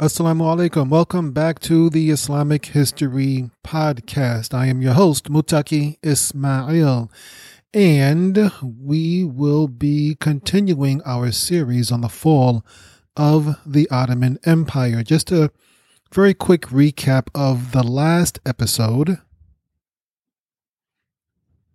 Assalamu 0.00 0.44
alaikum. 0.44 0.88
Welcome 0.88 1.32
back 1.32 1.58
to 1.58 1.90
the 1.90 2.08
Islamic 2.08 2.64
History 2.64 3.50
Podcast. 3.62 4.54
I 4.54 4.64
am 4.64 4.80
your 4.80 4.94
host, 4.94 5.30
Mutaki 5.30 5.98
Ismail, 6.02 7.12
and 7.74 8.50
we 8.80 9.24
will 9.24 9.68
be 9.68 10.16
continuing 10.18 11.02
our 11.04 11.30
series 11.32 11.92
on 11.92 12.00
the 12.00 12.08
fall 12.08 12.64
of 13.14 13.58
the 13.66 13.90
Ottoman 13.90 14.38
Empire. 14.44 15.02
Just 15.02 15.30
a 15.32 15.50
very 16.14 16.32
quick 16.32 16.62
recap 16.68 17.28
of 17.34 17.72
the 17.72 17.82
last 17.82 18.38
episode. 18.46 19.18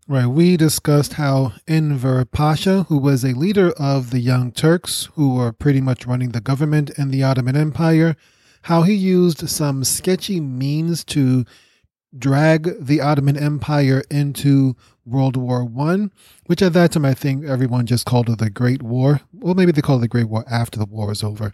Right, 0.07 0.27
we 0.27 0.55
discussed 0.55 1.13
how 1.13 1.53
Enver 1.67 2.25
Pasha, 2.25 2.83
who 2.83 2.99
was 2.99 3.25
a 3.25 3.33
leader 3.33 3.71
of 3.71 4.11
the 4.11 4.19
Young 4.19 4.51
Turks, 4.51 5.09
who 5.15 5.33
were 5.33 5.51
pretty 5.51 5.81
much 5.81 6.05
running 6.05 6.29
the 6.29 6.41
government 6.41 6.91
in 6.91 7.09
the 7.09 7.23
Ottoman 7.23 7.55
Empire, 7.55 8.15
how 8.61 8.83
he 8.83 8.93
used 8.93 9.49
some 9.49 9.83
sketchy 9.83 10.39
means 10.39 11.03
to 11.05 11.43
drag 12.15 12.75
the 12.79 13.01
Ottoman 13.01 13.35
Empire 13.35 14.03
into 14.11 14.75
World 15.07 15.37
War 15.37 15.65
One, 15.65 16.11
which 16.45 16.61
at 16.61 16.73
that 16.73 16.91
time 16.91 17.03
I 17.03 17.15
think 17.15 17.43
everyone 17.43 17.87
just 17.87 18.05
called 18.05 18.29
it 18.29 18.37
the 18.37 18.51
Great 18.51 18.83
War. 18.83 19.21
Well, 19.33 19.55
maybe 19.55 19.71
they 19.71 19.81
called 19.81 20.01
it 20.01 20.05
the 20.05 20.07
Great 20.07 20.29
War 20.29 20.45
after 20.47 20.77
the 20.77 20.85
war 20.85 21.07
was 21.07 21.23
over. 21.23 21.51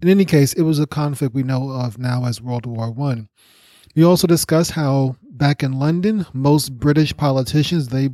In 0.00 0.08
any 0.08 0.24
case, 0.24 0.54
it 0.54 0.62
was 0.62 0.78
a 0.78 0.86
conflict 0.86 1.34
we 1.34 1.42
know 1.42 1.68
of 1.68 1.98
now 1.98 2.24
as 2.24 2.40
World 2.40 2.64
War 2.64 2.90
One. 2.90 3.28
We 3.94 4.02
also 4.02 4.26
discussed 4.26 4.70
how 4.70 5.16
back 5.42 5.64
in 5.64 5.72
London, 5.72 6.24
most 6.32 6.78
British 6.78 7.16
politicians 7.16 7.88
they 7.88 8.10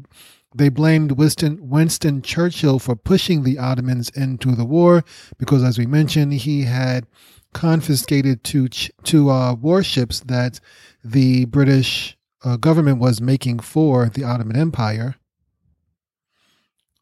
they 0.55 0.71
blamed 0.71 1.13
Winston 1.13 1.59
Winston 1.69 2.23
Churchill 2.23 2.79
for 2.79 2.97
pushing 2.97 3.43
the 3.43 3.59
Ottomans 3.59 4.09
into 4.15 4.53
the 4.55 4.65
war 4.65 5.05
because, 5.37 5.63
as 5.63 5.77
we 5.77 5.85
mentioned, 5.85 6.33
he 6.33 6.63
had 6.63 7.07
confiscated 7.53 8.45
two 8.45 8.69
two 8.69 9.29
uh, 9.29 9.53
warships 9.53 10.21
that 10.21 10.59
the 11.05 11.45
British 11.45 12.17
uh, 12.45 12.57
government 12.57 12.99
was 12.99 13.21
making 13.21 13.59
for 13.59 14.09
the 14.09 14.25
Ottoman 14.25 14.57
Empire. 14.57 15.17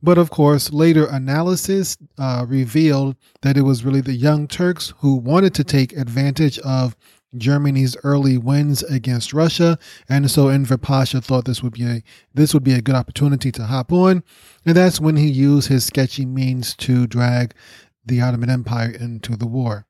But 0.03 0.19
of 0.19 0.31
course, 0.31 0.73
later 0.73 1.07
analysis 1.07 1.97
uh, 2.19 2.45
revealed 2.49 3.15
that 3.43 3.57
it 3.57 3.63
was 3.63 3.85
really 3.85 4.01
the 4.01 4.15
Young 4.15 4.49
Turks 4.49 4.93
who 4.99 5.15
wanted 5.15 5.55
to 5.55 5.63
take 5.63 5.93
advantage 5.93 6.59
of 6.59 6.97
Germany's 7.37 7.97
early 8.03 8.39
wins 8.39 8.83
against 8.85 9.33
Russia, 9.33 9.79
and 10.09 10.31
so 10.31 10.49
Enver 10.49 10.79
Pasha 10.79 11.21
thought 11.21 11.45
this 11.45 11.63
would 11.63 11.73
be 11.73 11.85
a 11.85 12.03
this 12.35 12.55
would 12.55 12.65
be 12.65 12.73
a 12.73 12.83
good 12.83 12.95
opportunity 12.95 13.53
to 13.53 13.65
hop 13.65 13.93
on, 13.93 14.23
and 14.65 14.77
that's 14.77 15.01
when 15.01 15.17
he 15.17 15.29
used 15.29 15.69
his 15.69 15.85
sketchy 15.85 16.27
means 16.27 16.75
to 16.77 17.07
drag 17.07 17.55
the 18.05 18.21
Ottoman 18.21 18.51
Empire 18.51 18.91
into 18.91 19.37
the 19.37 19.47
war. 19.47 19.87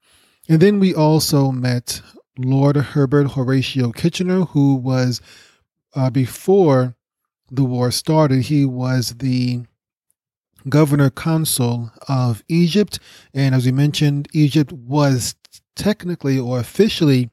And 0.49 0.61
then 0.61 0.81
we 0.81 0.95
also 0.95 1.51
met 1.51 2.01
Lord 2.39 2.77
Herbert 2.77 3.33
Horatio 3.33 3.93
Kitchener, 3.93 4.45
who 4.47 4.75
was 4.77 5.21
uh, 5.95 6.11
before 6.11 6.95
the 7.51 7.65
war 7.65 7.91
started. 7.91 8.43
He 8.43 8.65
was 8.65 9.15
the 9.19 9.63
governor 10.69 11.11
consul 11.11 11.93
of 12.09 12.43
Egypt, 12.49 12.99
and 13.33 13.55
as 13.55 13.67
we 13.67 13.73
mentioned, 13.73 14.29
Egypt 14.33 14.73
was 14.73 15.35
technically 15.77 16.39
or 16.39 16.59
officially 16.59 17.31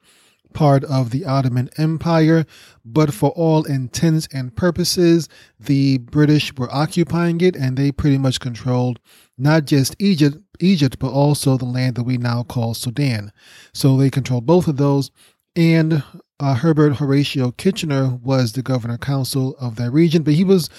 part 0.54 0.84
of 0.84 1.10
the 1.10 1.26
Ottoman 1.26 1.70
Empire, 1.78 2.46
but 2.86 3.14
for 3.14 3.32
all 3.32 3.64
intents 3.64 4.28
and 4.32 4.56
purposes, 4.56 5.28
the 5.60 5.98
British 5.98 6.56
were 6.56 6.74
occupying 6.74 7.42
it 7.42 7.56
and 7.56 7.76
they 7.76 7.92
pretty 7.92 8.18
much 8.18 8.40
controlled 8.40 9.00
not 9.38 9.66
just 9.66 9.96
Egypt, 10.00 10.38
Egypt, 10.60 11.00
but 11.00 11.12
also 11.12 11.58
the 11.58 11.66
land 11.66 11.96
that 11.96 12.04
we 12.04 12.18
now 12.18 12.44
call 12.44 12.74
Sudan. 12.74 13.32
So 13.74 13.98
they 13.98 14.10
controlled 14.10 14.46
both 14.46 14.68
of 14.68 14.78
those. 14.78 15.12
And 15.56 16.04
uh, 16.40 16.56
Herbert 16.56 16.96
Horatio 16.96 17.52
Kitchener 17.52 18.20
was 18.24 18.54
the 18.54 18.62
governor 18.62 18.98
council 18.98 19.56
of 19.60 19.76
that 19.78 19.92
region, 19.92 20.24
but 20.24 20.34
he 20.34 20.44
was 20.44 20.70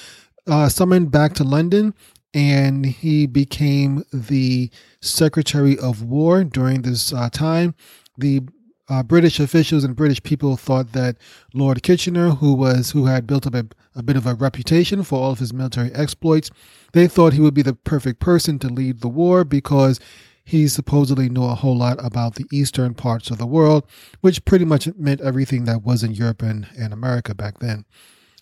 uh, 0.46 0.68
summoned 0.68 1.10
back 1.10 1.34
to 1.34 1.44
London 1.44 1.94
and 2.34 2.84
he 2.84 3.26
became 3.26 4.04
the 4.12 4.68
Secretary 5.00 5.78
of 5.78 6.02
War 6.02 6.42
during 6.42 6.82
this 6.82 7.12
uh, 7.12 7.30
time. 7.30 7.74
The 8.18 8.42
uh, 8.88 9.02
British 9.04 9.40
officials 9.40 9.84
and 9.84 9.96
British 9.96 10.22
people 10.22 10.56
thought 10.56 10.92
that 10.92 11.16
Lord 11.54 11.82
Kitchener, 11.82 12.30
who 12.30 12.52
was 12.52 12.90
who 12.90 13.06
had 13.06 13.26
built 13.26 13.46
up 13.46 13.54
a, 13.54 13.66
a 13.94 14.02
bit 14.02 14.16
of 14.16 14.26
a 14.26 14.34
reputation 14.34 15.04
for 15.04 15.20
all 15.20 15.30
of 15.30 15.38
his 15.38 15.54
military 15.54 15.92
exploits, 15.94 16.50
they 16.92 17.06
thought 17.06 17.32
he 17.32 17.40
would 17.40 17.54
be 17.54 17.62
the 17.62 17.74
perfect 17.74 18.20
person 18.20 18.58
to 18.58 18.68
lead 18.68 19.00
the 19.00 19.08
war 19.08 19.44
because 19.44 20.00
he 20.44 20.68
supposedly 20.68 21.30
knew 21.30 21.44
a 21.44 21.54
whole 21.54 21.76
lot 21.76 22.04
about 22.04 22.34
the 22.34 22.44
eastern 22.52 22.92
parts 22.92 23.30
of 23.30 23.38
the 23.38 23.46
world, 23.46 23.86
which 24.20 24.44
pretty 24.44 24.66
much 24.66 24.86
meant 24.96 25.22
everything 25.22 25.64
that 25.64 25.82
was 25.82 26.02
in 26.02 26.12
Europe 26.12 26.42
and, 26.42 26.66
and 26.78 26.92
America 26.92 27.34
back 27.34 27.60
then. 27.60 27.86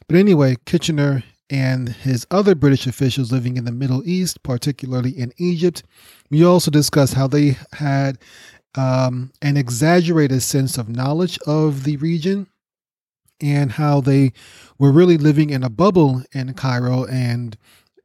But 0.08 0.16
anyway, 0.16 0.56
Kitchener 0.66 1.22
and 1.52 1.90
his 1.90 2.26
other 2.30 2.54
British 2.54 2.86
officials 2.86 3.30
living 3.30 3.58
in 3.58 3.66
the 3.66 3.70
Middle 3.70 4.02
East, 4.08 4.42
particularly 4.42 5.10
in 5.10 5.34
Egypt. 5.36 5.82
We 6.30 6.42
also 6.42 6.70
discussed 6.70 7.12
how 7.12 7.26
they 7.26 7.58
had 7.74 8.18
um, 8.74 9.32
an 9.42 9.58
exaggerated 9.58 10.42
sense 10.42 10.78
of 10.78 10.88
knowledge 10.88 11.38
of 11.46 11.84
the 11.84 11.98
region 11.98 12.46
and 13.42 13.72
how 13.72 14.00
they 14.00 14.32
were 14.78 14.92
really 14.92 15.18
living 15.18 15.50
in 15.50 15.62
a 15.62 15.68
bubble 15.68 16.22
in 16.32 16.54
Cairo 16.54 17.04
and 17.04 17.58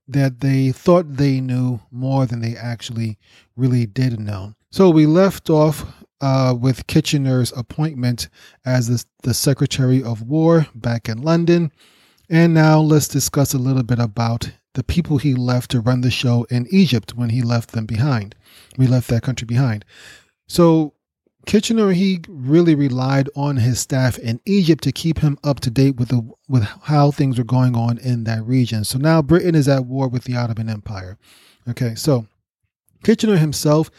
that 0.09 0.41
they 0.41 0.73
thought 0.73 1.15
they 1.15 1.39
knew 1.39 1.79
more 1.89 2.25
than 2.25 2.41
they 2.41 2.55
actually 2.55 3.17
really 3.55 3.85
did 3.85 4.19
know. 4.19 4.55
So 4.71 4.89
we 4.89 5.05
left 5.05 5.49
off 5.49 5.85
uh, 6.19 6.53
with 6.59 6.87
Kitchener's 6.87 7.53
appointment 7.53 8.27
as 8.65 8.87
the, 8.87 9.05
the 9.23 9.33
Secretary 9.33 10.03
of 10.03 10.21
War 10.23 10.67
back 10.75 11.07
in 11.07 11.21
London. 11.21 11.71
And 12.29 12.53
now 12.53 12.79
let's 12.79 13.07
discuss 13.07 13.53
a 13.53 13.57
little 13.57 13.83
bit 13.83 13.99
about 13.99 14.51
the 14.73 14.83
people 14.83 15.17
he 15.17 15.33
left 15.33 15.71
to 15.71 15.79
run 15.79 16.01
the 16.01 16.11
show 16.11 16.45
in 16.49 16.67
Egypt 16.69 17.15
when 17.15 17.29
he 17.29 17.41
left 17.41 17.71
them 17.71 17.85
behind. 17.85 18.35
We 18.77 18.85
left 18.85 19.07
that 19.09 19.23
country 19.23 19.45
behind. 19.45 19.85
So 20.47 20.93
Kitchener 21.45 21.93
he 21.93 22.19
really 22.27 22.75
relied 22.75 23.29
on 23.35 23.55
his 23.55 23.79
staff 23.79 24.19
in 24.19 24.41
Egypt 24.45 24.83
to 24.83 24.91
keep 24.91 25.19
him 25.19 25.37
up 25.45 25.61
to 25.61 25.69
date 25.69 25.95
with 25.95 26.09
the 26.09 26.29
with 26.49 26.63
how 26.63 27.09
things 27.09 27.37
were 27.37 27.45
going 27.45 27.75
on 27.75 27.97
in 27.99 28.25
that 28.25 28.45
region. 28.45 28.83
So 28.83 28.99
now 28.99 29.21
Britain 29.21 29.55
is 29.55 29.69
at 29.69 29.85
war 29.85 30.09
with 30.09 30.25
the 30.25 30.35
Ottoman 30.35 30.69
Empire. 30.69 31.17
Okay, 31.69 31.95
so 31.95 32.27
Kitchener 33.03 33.37
himself 33.37 33.89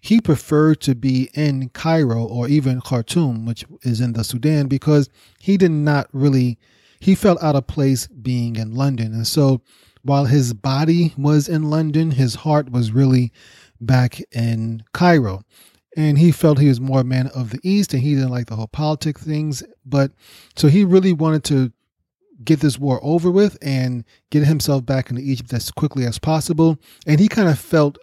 he 0.00 0.20
preferred 0.20 0.80
to 0.82 0.94
be 0.94 1.30
in 1.34 1.68
Cairo 1.70 2.24
or 2.24 2.48
even 2.48 2.80
Khartoum, 2.80 3.46
which 3.46 3.64
is 3.82 4.00
in 4.00 4.12
the 4.12 4.22
Sudan, 4.22 4.66
because 4.66 5.08
he 5.38 5.56
did 5.56 5.70
not 5.70 6.08
really 6.12 6.58
he 7.06 7.14
felt 7.14 7.40
out 7.40 7.54
of 7.54 7.68
place 7.68 8.08
being 8.08 8.56
in 8.56 8.74
London. 8.74 9.14
And 9.14 9.24
so 9.24 9.60
while 10.02 10.24
his 10.24 10.52
body 10.52 11.14
was 11.16 11.48
in 11.48 11.70
London, 11.70 12.10
his 12.10 12.34
heart 12.34 12.72
was 12.72 12.90
really 12.90 13.32
back 13.80 14.20
in 14.32 14.82
Cairo. 14.92 15.44
And 15.96 16.18
he 16.18 16.32
felt 16.32 16.58
he 16.58 16.66
was 16.66 16.80
more 16.80 17.02
a 17.02 17.04
man 17.04 17.28
of 17.28 17.50
the 17.50 17.60
East 17.62 17.94
and 17.94 18.02
he 18.02 18.16
didn't 18.16 18.32
like 18.32 18.48
the 18.48 18.56
whole 18.56 18.66
politic 18.66 19.20
things. 19.20 19.62
But 19.84 20.10
so 20.56 20.66
he 20.66 20.84
really 20.84 21.12
wanted 21.12 21.44
to 21.44 21.70
get 22.42 22.58
this 22.58 22.76
war 22.76 22.98
over 23.04 23.30
with 23.30 23.56
and 23.62 24.04
get 24.32 24.42
himself 24.42 24.84
back 24.84 25.08
into 25.08 25.22
Egypt 25.22 25.52
as 25.52 25.70
quickly 25.70 26.06
as 26.06 26.18
possible. 26.18 26.76
And 27.06 27.20
he 27.20 27.28
kind 27.28 27.48
of 27.48 27.56
felt 27.56 27.98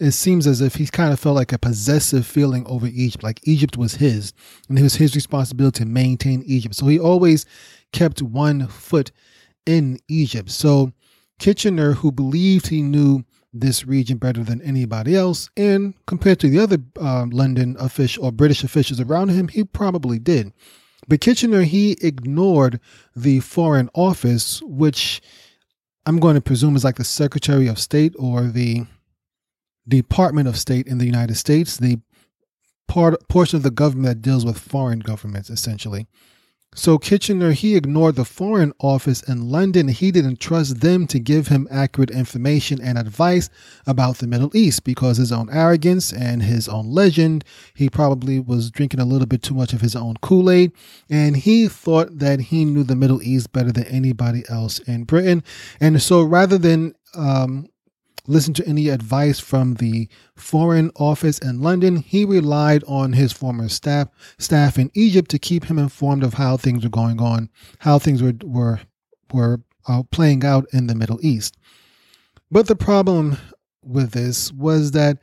it 0.00 0.12
seems 0.12 0.46
as 0.46 0.60
if 0.60 0.76
he 0.76 0.86
kind 0.86 1.12
of 1.12 1.18
felt 1.18 1.36
like 1.36 1.52
a 1.52 1.58
possessive 1.58 2.26
feeling 2.26 2.64
over 2.66 2.86
Egypt, 2.86 3.24
like 3.24 3.40
Egypt 3.42 3.76
was 3.76 3.96
his, 3.96 4.32
and 4.68 4.78
it 4.78 4.82
was 4.82 4.96
his 4.96 5.14
responsibility 5.14 5.80
to 5.80 5.86
maintain 5.86 6.42
Egypt. 6.46 6.74
So 6.74 6.86
he 6.86 6.98
always 6.98 7.46
kept 7.92 8.22
one 8.22 8.68
foot 8.68 9.10
in 9.66 9.98
Egypt. 10.08 10.50
So 10.50 10.92
Kitchener, 11.38 11.94
who 11.94 12.12
believed 12.12 12.68
he 12.68 12.82
knew 12.82 13.24
this 13.52 13.86
region 13.86 14.18
better 14.18 14.44
than 14.44 14.62
anybody 14.62 15.16
else, 15.16 15.50
and 15.56 15.94
compared 16.06 16.38
to 16.40 16.48
the 16.48 16.60
other 16.60 16.78
uh, 17.00 17.26
London 17.30 17.76
official 17.80 18.24
or 18.24 18.32
British 18.32 18.62
officials 18.62 19.00
around 19.00 19.30
him, 19.30 19.48
he 19.48 19.64
probably 19.64 20.18
did. 20.18 20.52
But 21.08 21.20
Kitchener, 21.20 21.62
he 21.62 21.96
ignored 22.02 22.80
the 23.16 23.40
Foreign 23.40 23.88
Office, 23.94 24.60
which 24.62 25.22
I'm 26.06 26.20
going 26.20 26.34
to 26.34 26.40
presume 26.40 26.76
is 26.76 26.84
like 26.84 26.96
the 26.96 27.04
Secretary 27.04 27.66
of 27.66 27.78
State 27.78 28.14
or 28.18 28.44
the 28.44 28.86
Department 29.88 30.48
of 30.48 30.58
State 30.58 30.86
in 30.86 30.98
the 30.98 31.06
United 31.06 31.36
States, 31.36 31.76
the 31.76 31.98
part 32.86 33.28
portion 33.28 33.56
of 33.56 33.62
the 33.62 33.70
government 33.70 34.06
that 34.06 34.22
deals 34.22 34.44
with 34.44 34.58
foreign 34.58 35.00
governments, 35.00 35.50
essentially. 35.50 36.06
So 36.74 36.98
Kitchener, 36.98 37.52
he 37.52 37.76
ignored 37.76 38.14
the 38.16 38.26
Foreign 38.26 38.72
Office 38.78 39.22
in 39.22 39.48
London. 39.48 39.88
He 39.88 40.12
didn't 40.12 40.38
trust 40.38 40.80
them 40.80 41.06
to 41.08 41.18
give 41.18 41.48
him 41.48 41.66
accurate 41.70 42.10
information 42.10 42.80
and 42.80 42.98
advice 42.98 43.48
about 43.86 44.18
the 44.18 44.26
Middle 44.26 44.54
East 44.54 44.84
because 44.84 45.16
his 45.16 45.32
own 45.32 45.48
arrogance 45.50 46.12
and 46.12 46.42
his 46.42 46.68
own 46.68 46.90
legend, 46.90 47.42
he 47.74 47.88
probably 47.88 48.38
was 48.38 48.70
drinking 48.70 49.00
a 49.00 49.06
little 49.06 49.26
bit 49.26 49.42
too 49.42 49.54
much 49.54 49.72
of 49.72 49.80
his 49.80 49.96
own 49.96 50.16
Kool-Aid. 50.20 50.72
And 51.08 51.36
he 51.38 51.68
thought 51.68 52.18
that 52.18 52.38
he 52.40 52.64
knew 52.64 52.84
the 52.84 52.94
Middle 52.94 53.22
East 53.22 53.50
better 53.50 53.72
than 53.72 53.86
anybody 53.86 54.44
else 54.48 54.78
in 54.80 55.04
Britain. 55.04 55.42
And 55.80 56.00
so 56.02 56.22
rather 56.22 56.58
than 56.58 56.94
um, 57.16 57.68
listen 58.28 58.54
to 58.54 58.68
any 58.68 58.88
advice 58.88 59.40
from 59.40 59.74
the 59.74 60.08
Foreign 60.36 60.90
Office 60.94 61.38
in 61.38 61.60
London. 61.60 61.96
He 61.96 62.24
relied 62.24 62.84
on 62.86 63.14
his 63.14 63.32
former 63.32 63.68
staff 63.68 64.08
staff 64.38 64.78
in 64.78 64.90
Egypt 64.94 65.30
to 65.32 65.38
keep 65.38 65.64
him 65.64 65.78
informed 65.78 66.22
of 66.22 66.34
how 66.34 66.56
things 66.56 66.84
were 66.84 66.90
going 66.90 67.20
on, 67.20 67.50
how 67.80 67.98
things 67.98 68.22
were 68.22 68.34
were 68.44 68.80
were 69.32 69.60
uh, 69.88 70.02
playing 70.10 70.44
out 70.44 70.66
in 70.72 70.86
the 70.86 70.94
Middle 70.94 71.18
East. 71.22 71.56
But 72.50 72.68
the 72.68 72.76
problem 72.76 73.36
with 73.82 74.12
this 74.12 74.52
was 74.52 74.92
that 74.92 75.18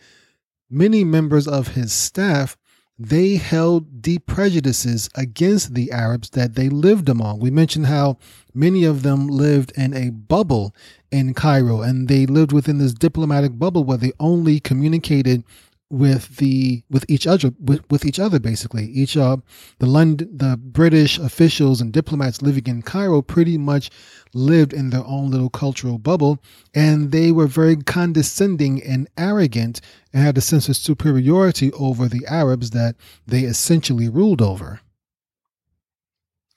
many 0.70 1.04
members 1.04 1.48
of 1.48 1.70
his 1.70 1.94
staff 1.94 2.58
they 2.98 3.36
held 3.36 4.02
deep 4.02 4.26
prejudices 4.26 5.10
against 5.16 5.74
the 5.74 5.92
Arabs 5.92 6.30
that 6.30 6.56
they 6.56 6.70
lived 6.70 7.10
among. 7.10 7.40
We 7.40 7.52
mentioned 7.52 7.88
how 7.88 8.18
many 8.54 8.86
of 8.86 9.04
them 9.04 9.28
lived 9.28 9.74
in 9.76 9.94
a 9.94 10.12
bubble 10.12 10.74
in 11.12 11.34
Cairo 11.34 11.82
and 11.82 12.08
they 12.08 12.26
lived 12.26 12.54
within 12.54 12.78
this 12.78 12.94
diplomatic 12.94 13.60
bubble 13.60 13.84
where 13.84 13.98
they 13.98 14.14
only 14.20 14.60
communicated 14.60 15.44
with 15.90 16.38
the 16.38 16.84
with 16.90 17.06
each 17.08 17.28
other 17.28 17.52
with, 17.60 17.90
with 17.92 18.06
each 18.06 18.20
other 18.20 18.40
basically. 18.40 18.86
Each 18.86 19.16
uh 19.16 19.38
the 19.80 19.86
london 19.86 20.36
the 20.36 20.58
british 20.58 21.20
officials 21.20 21.80
and 21.80 21.94
diplomats 21.94 22.42
living 22.42 22.66
in 22.66 22.82
cairo 22.82 23.22
pretty 23.22 23.58
much 23.58 23.92
lived 24.34 24.74
in 24.74 24.90
their 24.90 25.06
own 25.06 25.30
little 25.30 25.50
cultural 25.50 26.00
bubble 26.00 26.40
and 26.74 27.12
they 27.12 27.32
were 27.32 27.48
very 27.48 27.76
condescending 27.76 28.82
and 28.84 29.08
arrogant 29.18 29.80
and 30.12 30.24
had 30.24 30.38
a 30.38 30.42
sense 30.42 30.68
of 30.68 30.76
superiority 30.76 31.72
over 31.74 32.08
the 32.08 32.26
arabs 32.28 32.72
that 32.72 32.96
they 33.28 33.42
essentially 33.42 34.10
ruled 34.10 34.42
over. 34.42 34.80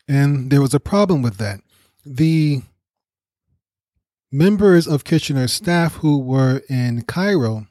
And 0.09 0.51
there 0.51 0.63
was 0.63 0.73
a 0.73 0.81
problem 0.81 1.21
with 1.21 1.37
that. 1.37 1.61
The 2.05 2.63
members 4.33 4.87
of 4.87 5.05
kitchener's 5.05 5.53
staff 5.53 5.97
who 5.97 6.19
were 6.19 6.63
in 6.69 7.03
cairo 7.03 7.67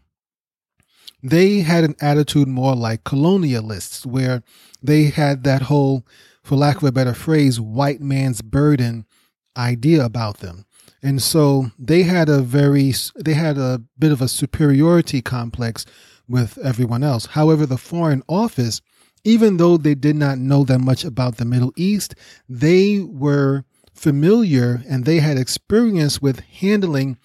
they 1.23 1.59
had 1.59 1.83
an 1.83 1.95
attitude 1.99 2.47
more 2.47 2.75
like 2.75 3.03
colonialists, 3.03 4.05
where 4.05 4.43
they 4.81 5.05
had 5.05 5.43
that 5.43 5.63
whole, 5.63 6.05
for 6.43 6.55
lack 6.55 6.77
of 6.77 6.83
a 6.83 6.91
better 6.91 7.13
phrase, 7.13 7.59
white 7.59 8.01
man's 8.01 8.41
burden 8.41 9.05
idea 9.55 10.03
about 10.05 10.37
them. 10.37 10.65
And 11.01 11.21
so 11.21 11.71
they 11.77 12.03
had 12.03 12.29
a 12.29 12.41
very, 12.41 12.93
they 13.15 13.33
had 13.33 13.57
a 13.57 13.81
bit 13.97 14.11
of 14.11 14.21
a 14.21 14.27
superiority 14.27 15.21
complex 15.21 15.85
with 16.27 16.57
everyone 16.59 17.03
else. 17.03 17.27
However, 17.27 17.65
the 17.65 17.77
Foreign 17.77 18.23
Office, 18.27 18.81
even 19.23 19.57
though 19.57 19.77
they 19.77 19.95
did 19.95 20.15
not 20.15 20.37
know 20.37 20.63
that 20.63 20.79
much 20.79 21.03
about 21.03 21.37
the 21.37 21.45
Middle 21.45 21.73
East, 21.75 22.15
they 22.47 22.99
were 22.99 23.63
familiar 23.93 24.83
and 24.87 25.05
they 25.05 25.19
had 25.19 25.37
experience 25.37 26.21
with 26.21 26.39
handling 26.39 27.17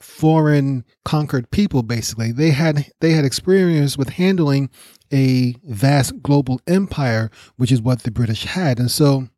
foreign 0.00 0.84
conquered 1.04 1.50
people 1.50 1.82
basically. 1.82 2.32
They 2.32 2.50
had 2.50 2.90
they 3.00 3.12
had 3.12 3.24
experience 3.24 3.96
with 3.98 4.10
handling 4.10 4.70
a 5.12 5.54
vast 5.64 6.22
global 6.22 6.60
empire 6.66 7.30
which 7.56 7.70
is 7.72 7.82
what 7.82 8.02
the 8.02 8.10
british 8.10 8.44
had. 8.44 8.78
And 8.78 8.90
so 8.90 9.28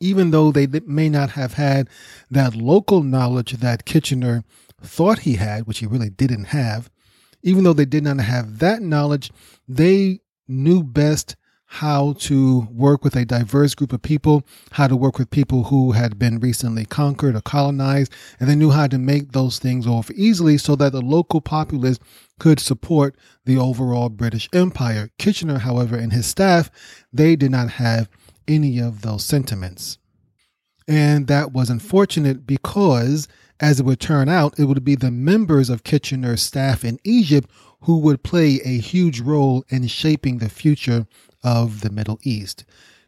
even 0.00 0.30
though 0.30 0.50
they 0.50 0.66
may 0.86 1.08
not 1.08 1.30
have 1.30 1.54
had 1.54 1.88
that 2.30 2.54
local 2.54 3.02
knowledge 3.02 3.52
that 3.52 3.84
kitchener 3.84 4.42
thought 4.80 5.20
he 5.20 5.34
had 5.34 5.66
which 5.66 5.78
he 5.78 5.86
really 5.86 6.10
didn't 6.10 6.46
have 6.46 6.90
even 7.42 7.64
though 7.64 7.72
they 7.72 7.84
did 7.84 8.04
not 8.04 8.18
have 8.18 8.58
that 8.58 8.82
knowledge 8.82 9.30
they 9.68 10.20
knew 10.48 10.82
best 10.82 11.36
how 11.66 12.12
to 12.14 12.68
work 12.70 13.02
with 13.02 13.16
a 13.16 13.24
diverse 13.24 13.74
group 13.74 13.92
of 13.92 14.02
people, 14.02 14.44
how 14.72 14.86
to 14.86 14.96
work 14.96 15.18
with 15.18 15.30
people 15.30 15.64
who 15.64 15.92
had 15.92 16.18
been 16.18 16.38
recently 16.38 16.84
conquered 16.84 17.34
or 17.34 17.40
colonized, 17.40 18.12
and 18.38 18.48
they 18.48 18.54
knew 18.54 18.70
how 18.70 18.86
to 18.86 18.98
make 18.98 19.32
those 19.32 19.58
things 19.58 19.86
off 19.86 20.10
easily 20.12 20.56
so 20.58 20.76
that 20.76 20.92
the 20.92 21.00
local 21.00 21.40
populace 21.40 21.98
could 22.38 22.60
support 22.60 23.16
the 23.44 23.56
overall 23.56 24.08
British 24.08 24.48
Empire. 24.52 25.10
Kitchener, 25.18 25.58
however, 25.58 25.96
and 25.96 26.12
his 26.12 26.26
staff, 26.26 26.70
they 27.12 27.34
did 27.36 27.50
not 27.50 27.70
have 27.70 28.08
any 28.46 28.78
of 28.78 29.02
those 29.02 29.24
sentiments. 29.24 29.98
And 30.86 31.26
that 31.28 31.52
was 31.52 31.70
unfortunate 31.70 32.46
because, 32.46 33.26
as 33.58 33.80
it 33.80 33.86
would 33.86 34.00
turn 34.00 34.28
out, 34.28 34.58
it 34.58 34.64
would 34.64 34.84
be 34.84 34.96
the 34.96 35.10
members 35.10 35.70
of 35.70 35.84
Kitchener's 35.84 36.42
staff 36.42 36.84
in 36.84 36.98
Egypt 37.04 37.50
who 37.82 37.98
would 37.98 38.22
play 38.22 38.60
a 38.64 38.78
huge 38.78 39.20
role 39.20 39.64
in 39.68 39.86
shaping 39.86 40.38
the 40.38 40.48
future 40.48 41.06
of 41.44 41.82
the 41.82 41.90
Middle 41.90 42.18
East. 42.22 42.64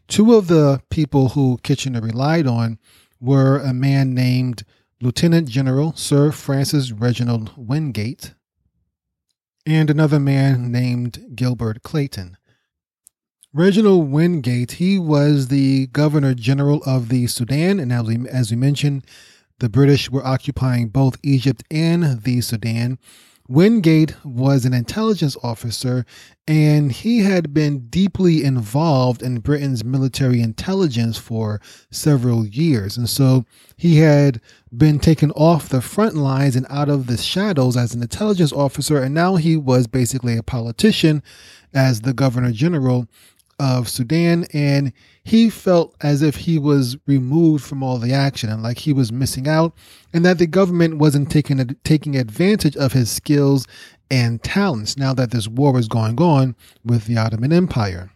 Two 0.07 0.35
of 0.35 0.47
the 0.47 0.81
people 0.89 1.29
who 1.29 1.59
Kitchener 1.63 1.99
relied 1.99 2.47
on 2.47 2.79
were 3.19 3.57
a 3.59 3.73
man 3.73 4.13
named 4.13 4.63
Lieutenant 5.01 5.49
General 5.49 5.93
Sir 5.95 6.31
Francis 6.31 6.91
Reginald 6.91 7.51
Wingate 7.57 8.33
and 9.65 9.89
another 9.89 10.19
man 10.19 10.71
named 10.71 11.35
Gilbert 11.35 11.83
Clayton. 11.83 12.37
Reginald 13.53 14.09
Wingate, 14.11 14.73
he 14.73 14.97
was 14.97 15.49
the 15.49 15.87
Governor 15.87 16.33
General 16.33 16.81
of 16.85 17.09
the 17.09 17.27
Sudan, 17.27 17.79
and 17.79 17.91
as 17.91 18.03
we, 18.03 18.27
as 18.29 18.51
we 18.51 18.57
mentioned, 18.57 19.05
the 19.59 19.69
British 19.69 20.09
were 20.09 20.25
occupying 20.25 20.87
both 20.89 21.17
Egypt 21.21 21.63
and 21.69 22.21
the 22.23 22.39
Sudan. 22.41 22.97
Wingate 23.47 24.13
was 24.25 24.65
an 24.65 24.73
intelligence 24.73 25.37
officer 25.41 26.05
and 26.47 26.91
he 26.91 27.19
had 27.19 27.53
been 27.53 27.87
deeply 27.87 28.43
involved 28.43 29.21
in 29.21 29.39
Britain's 29.39 29.83
military 29.83 30.41
intelligence 30.41 31.17
for 31.17 31.61
several 31.89 32.45
years. 32.45 32.97
And 32.97 33.09
so 33.09 33.45
he 33.77 33.97
had 33.97 34.41
been 34.75 34.99
taken 34.99 35.31
off 35.31 35.69
the 35.69 35.81
front 35.81 36.15
lines 36.15 36.55
and 36.55 36.65
out 36.69 36.89
of 36.89 37.07
the 37.07 37.17
shadows 37.17 37.77
as 37.77 37.93
an 37.93 38.01
intelligence 38.01 38.51
officer. 38.51 39.01
And 39.01 39.13
now 39.13 39.35
he 39.35 39.55
was 39.55 39.87
basically 39.87 40.37
a 40.37 40.43
politician 40.43 41.23
as 41.73 42.01
the 42.01 42.13
governor 42.13 42.51
general 42.51 43.07
of 43.59 43.89
Sudan, 43.89 44.45
and 44.53 44.93
he 45.23 45.49
felt 45.49 45.95
as 46.01 46.21
if 46.21 46.35
he 46.35 46.59
was 46.59 46.97
removed 47.07 47.63
from 47.63 47.81
all 47.83 47.97
the 47.97 48.13
action 48.13 48.49
and 48.49 48.61
like 48.61 48.77
he 48.79 48.93
was 48.93 49.11
missing 49.11 49.47
out, 49.47 49.73
and 50.13 50.23
that 50.25 50.37
the 50.37 50.47
government 50.47 50.97
wasn't 50.97 51.31
taking 51.31 51.75
taking 51.83 52.15
advantage 52.15 52.77
of 52.77 52.93
his 52.93 53.09
skills 53.09 53.67
and 54.09 54.41
talents 54.43 54.97
now 54.97 55.13
that 55.13 55.31
this 55.31 55.47
war 55.47 55.73
was 55.73 55.87
going 55.87 56.19
on 56.21 56.55
with 56.83 57.05
the 57.05 57.17
Ottoman 57.17 57.51
Empire. 57.51 58.11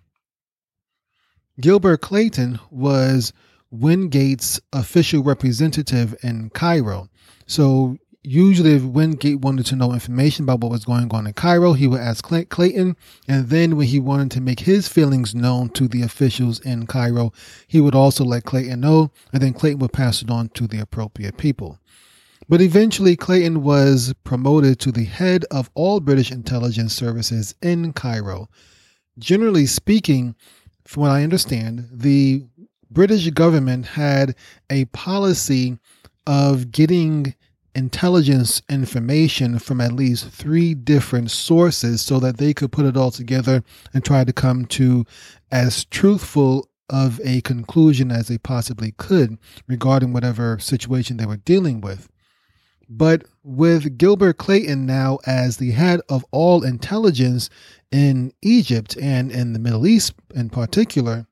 Gilbert 1.60 2.02
Clayton 2.02 2.60
was 2.70 3.34
Wingate's 3.72 4.60
official 4.74 5.24
representative 5.24 6.16
in 6.24 6.50
Cairo. 6.50 7.10
So 7.46 7.98
usually 8.24 8.74
if 8.74 8.84
Wingate 8.84 9.40
wanted 9.40 9.66
to 9.68 9.76
know 9.76 9.94
information 9.94 10.44
about 10.44 10.62
what 10.62 10.72
was 10.72 10.86
going 10.86 11.12
on 11.12 11.28
in 11.28 11.34
Cairo, 11.34 11.74
he 11.74 11.88
would 11.88 12.02
ask 12.02 12.24
Clayton. 12.24 12.96
And 13.28 13.50
then 13.50 13.76
when 13.76 13.88
he 13.88 14.00
wanted 14.00 14.32
to 14.32 14.42
make 14.42 14.62
his 14.62 14.88
feelings 14.88 15.34
known 15.34 15.70
to 15.70 15.88
the 15.88 16.04
officials 16.04 16.60
in 16.60 16.88
Cairo, 16.88 17.34
he 17.68 17.82
would 17.82 17.96
also 17.96 18.24
let 18.24 18.44
Clayton 18.44 18.82
know, 18.82 19.12
and 19.34 19.42
then 19.42 19.54
Clayton 19.54 19.80
would 19.80 19.94
pass 19.94 20.22
it 20.22 20.30
on 20.30 20.50
to 20.50 20.68
the 20.68 20.80
appropriate 20.80 21.38
people. 21.38 21.80
But 22.48 22.62
eventually, 22.62 23.16
Clayton 23.16 23.64
was 23.64 24.14
promoted 24.24 24.80
to 24.80 24.92
the 24.92 25.06
head 25.06 25.46
of 25.52 25.70
all 25.74 26.00
British 26.00 26.32
intelligence 26.32 26.94
services 26.94 27.56
in 27.62 27.94
Cairo. 27.94 28.50
Generally 29.18 29.68
speaking, 29.68 30.36
from 30.86 31.04
what 31.04 31.12
I 31.12 31.24
understand, 31.24 31.88
the 31.92 32.46
British 32.90 33.30
government 33.30 33.86
had 33.86 34.36
a 34.70 34.86
policy 34.86 35.78
of 36.28 36.72
getting 36.72 37.36
intelligence 37.76 38.62
information 38.70 39.60
from 39.60 39.80
at 39.82 39.94
least 39.94 40.30
three 40.30 40.74
different 40.74 41.32
sources 41.32 42.02
so 42.02 42.20
that 42.20 42.38
they 42.38 42.54
could 42.54 42.72
put 42.72 42.86
it 42.86 42.98
all 42.98 43.12
together 43.12 43.64
and 43.94 44.04
try 44.04 44.24
to 44.24 44.34
come 44.34 44.66
to 44.66 45.06
as 45.52 45.86
truthful 45.86 46.70
of 46.90 47.22
a 47.24 47.42
conclusion 47.42 48.12
as 48.12 48.28
they 48.28 48.38
possibly 48.38 48.92
could 48.92 49.38
regarding 49.68 50.12
whatever 50.12 50.60
situation 50.60 51.18
they 51.18 51.26
were 51.26 51.38
dealing 51.38 51.80
with. 51.82 52.10
But 52.90 53.24
with 53.44 53.98
Gilbert 53.98 54.38
Clayton 54.38 54.86
now 54.86 55.20
as 55.26 55.58
the 55.58 55.72
head 55.72 56.02
of 56.10 56.26
all 56.32 56.64
intelligence 56.64 57.50
in 57.90 58.34
Egypt 58.42 58.98
and 59.02 59.32
in 59.32 59.54
the 59.54 59.60
Middle 59.60 59.88
East 59.88 60.14
in 60.36 60.50
particular, 60.50 61.26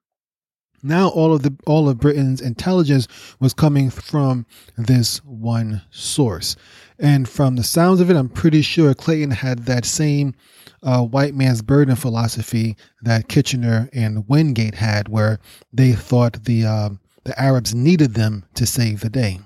now 0.82 1.10
all 1.10 1.34
of 1.34 1.44
the 1.44 1.56
all 1.66 1.90
of 1.90 2.00
Britain's 2.00 2.42
intelligence 2.42 3.08
was 3.40 3.54
coming 3.54 3.90
from 3.90 4.46
this 4.78 5.18
one 5.26 5.82
source. 5.92 6.56
And 6.98 7.28
from 7.28 7.56
the 7.56 7.64
sounds 7.64 8.02
of 8.02 8.10
it, 8.10 8.18
I'm 8.18 8.30
pretty 8.30 8.62
sure 8.62 8.94
Clayton 8.94 9.32
had 9.32 9.60
that 9.66 9.86
same 9.86 10.36
uh, 10.84 11.02
white 11.04 11.34
man's 11.34 11.62
burden 11.62 11.96
philosophy 11.96 12.76
that 13.02 13.30
Kitchener 13.30 13.90
and 13.94 14.28
Wingate 14.28 14.76
had, 14.76 15.08
where 15.08 15.40
they 15.72 15.94
thought 15.94 16.44
the 16.44 16.66
uh, 16.66 16.90
the 17.24 17.40
Arabs 17.40 17.74
needed 17.76 18.14
them 18.14 18.46
to 18.56 18.66
save 18.66 19.02
the 19.02 19.10
day. 19.10 19.40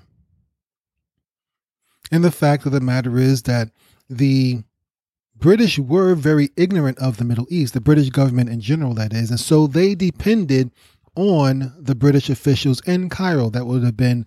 And 2.10 2.22
the 2.22 2.30
fact 2.30 2.66
of 2.66 2.72
the 2.72 2.80
matter 2.80 3.18
is 3.18 3.42
that 3.42 3.70
the 4.08 4.62
British 5.36 5.78
were 5.78 6.14
very 6.14 6.50
ignorant 6.56 6.98
of 6.98 7.16
the 7.16 7.24
Middle 7.24 7.46
East, 7.50 7.74
the 7.74 7.80
British 7.80 8.10
government 8.10 8.50
in 8.50 8.60
general, 8.60 8.94
that 8.94 9.12
is, 9.12 9.30
and 9.30 9.40
so 9.40 9.66
they 9.66 9.94
depended 9.94 10.70
on 11.16 11.72
the 11.78 11.94
British 11.94 12.28
officials 12.30 12.80
in 12.86 13.08
Cairo. 13.08 13.50
That 13.50 13.66
would 13.66 13.84
have 13.84 13.96
been 13.96 14.26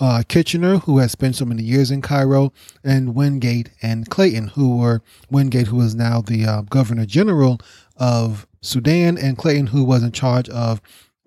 uh, 0.00 0.22
Kitchener, 0.28 0.78
who 0.78 0.98
had 0.98 1.10
spent 1.10 1.36
so 1.36 1.44
many 1.44 1.62
years 1.62 1.90
in 1.90 2.02
Cairo, 2.02 2.52
and 2.84 3.14
Wingate 3.14 3.70
and 3.82 4.08
Clayton, 4.08 4.48
who 4.48 4.76
were 4.78 5.02
Wingate, 5.30 5.68
who 5.68 5.80
is 5.80 5.94
now 5.94 6.20
the 6.20 6.44
uh, 6.44 6.62
Governor 6.62 7.06
General 7.06 7.58
of 7.96 8.46
Sudan, 8.60 9.16
and 9.16 9.38
Clayton, 9.38 9.68
who 9.68 9.84
was 9.84 10.02
in 10.02 10.12
charge 10.12 10.48
of 10.50 10.80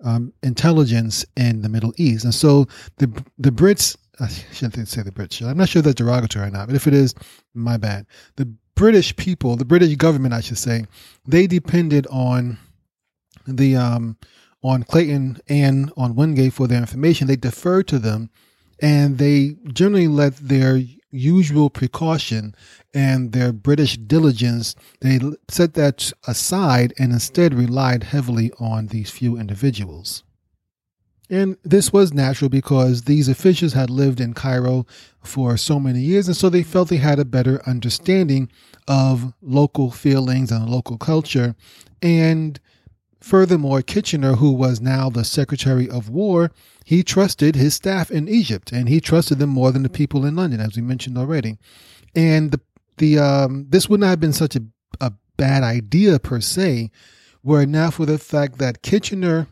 um, 0.04 0.32
intelligence 0.42 1.24
in 1.36 1.62
the 1.62 1.68
Middle 1.68 1.92
East. 1.96 2.24
And 2.24 2.34
so 2.34 2.66
the 2.98 3.10
the 3.38 3.50
Brits, 3.50 3.96
I 4.20 4.28
shouldn't 4.52 4.88
say 4.88 5.02
the 5.02 5.10
Brits. 5.10 5.46
I'm 5.46 5.58
not 5.58 5.68
sure 5.68 5.82
that's 5.82 5.94
derogatory 5.94 6.48
or 6.48 6.50
not, 6.50 6.66
but 6.66 6.76
if 6.76 6.86
it 6.86 6.94
is, 6.94 7.14
my 7.54 7.76
bad. 7.76 8.06
The 8.36 8.52
British 8.74 9.14
people, 9.16 9.56
the 9.56 9.64
British 9.64 9.94
government, 9.96 10.32
I 10.32 10.40
should 10.40 10.58
say, 10.58 10.86
they 11.26 11.46
depended 11.46 12.06
on 12.10 12.58
the 13.46 13.76
um, 13.76 14.16
on 14.62 14.82
Clayton 14.82 15.38
and 15.48 15.92
on 15.96 16.14
Wingate 16.14 16.52
for 16.52 16.66
their 16.66 16.80
information. 16.80 17.26
They 17.26 17.36
deferred 17.36 17.88
to 17.88 17.98
them, 17.98 18.30
and 18.80 19.18
they 19.18 19.56
generally 19.72 20.08
let 20.08 20.36
their 20.36 20.80
usual 21.10 21.70
precaution 21.70 22.54
and 22.94 23.32
their 23.32 23.52
British 23.52 23.96
diligence, 23.96 24.74
they 25.00 25.20
set 25.48 25.74
that 25.74 26.12
aside 26.26 26.92
and 26.98 27.12
instead 27.12 27.54
relied 27.54 28.04
heavily 28.04 28.52
on 28.58 28.88
these 28.88 29.10
few 29.10 29.36
individuals. 29.36 30.24
And 31.28 31.56
this 31.62 31.92
was 31.92 32.12
natural 32.12 32.48
because 32.48 33.02
these 33.02 33.28
officials 33.28 33.72
had 33.72 33.88
lived 33.88 34.20
in 34.20 34.34
Cairo 34.34 34.84
for 35.22 35.56
so 35.56 35.78
many 35.78 36.00
years, 36.00 36.26
and 36.26 36.36
so 36.36 36.48
they 36.48 36.64
felt 36.64 36.88
they 36.88 36.96
had 36.96 37.20
a 37.20 37.24
better 37.24 37.62
understanding 37.68 38.50
of 38.88 39.32
local 39.40 39.92
feelings 39.92 40.50
and 40.50 40.68
local 40.68 40.98
culture. 40.98 41.54
And 42.02 42.58
furthermore, 43.20 43.82
Kitchener, 43.82 44.34
who 44.34 44.52
was 44.52 44.80
now 44.80 45.10
the 45.10 45.24
Secretary 45.24 45.88
of 45.88 46.08
War, 46.08 46.50
he 46.84 47.02
trusted 47.02 47.54
his 47.54 47.74
staff 47.74 48.10
in 48.10 48.28
Egypt, 48.28 48.72
and 48.72 48.88
he 48.88 49.00
trusted 49.00 49.38
them 49.38 49.50
more 49.50 49.70
than 49.72 49.82
the 49.82 49.88
people 49.88 50.24
in 50.24 50.36
London, 50.36 50.60
as 50.60 50.76
we 50.76 50.82
mentioned 50.82 51.16
already. 51.16 51.58
And 52.14 52.50
the 52.50 52.60
the 53.00 53.18
um, 53.18 53.66
this 53.68 53.88
would 53.88 54.00
not 54.00 54.10
have 54.10 54.20
been 54.20 54.32
such 54.32 54.54
a, 54.56 54.62
a 55.00 55.12
bad 55.36 55.62
idea 55.62 56.18
per 56.18 56.40
se, 56.40 56.90
were 57.42 57.62
it 57.62 57.68
not 57.68 57.94
for 57.94 58.06
the 58.06 58.18
fact 58.18 58.58
that 58.58 58.82
Kitchener 58.82 59.48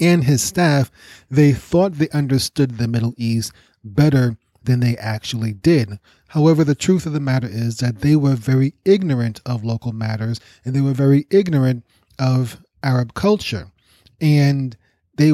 and 0.00 0.24
his 0.24 0.42
staff 0.42 0.90
they 1.30 1.52
thought 1.52 1.94
they 1.94 2.08
understood 2.10 2.78
the 2.78 2.88
Middle 2.88 3.14
East 3.16 3.52
better 3.84 4.36
than 4.64 4.80
they 4.80 4.96
actually 4.96 5.52
did. 5.52 5.98
However, 6.28 6.64
the 6.64 6.74
truth 6.74 7.06
of 7.06 7.12
the 7.12 7.20
matter 7.20 7.46
is 7.48 7.78
that 7.78 8.00
they 8.00 8.16
were 8.16 8.34
very 8.34 8.74
ignorant 8.84 9.40
of 9.46 9.64
local 9.64 9.92
matters 9.92 10.40
and 10.64 10.74
they 10.74 10.80
were 10.80 10.92
very 10.92 11.26
ignorant 11.30 11.84
of 12.18 12.60
Arab 12.86 13.14
culture. 13.14 13.70
And 14.20 14.76
they 15.16 15.32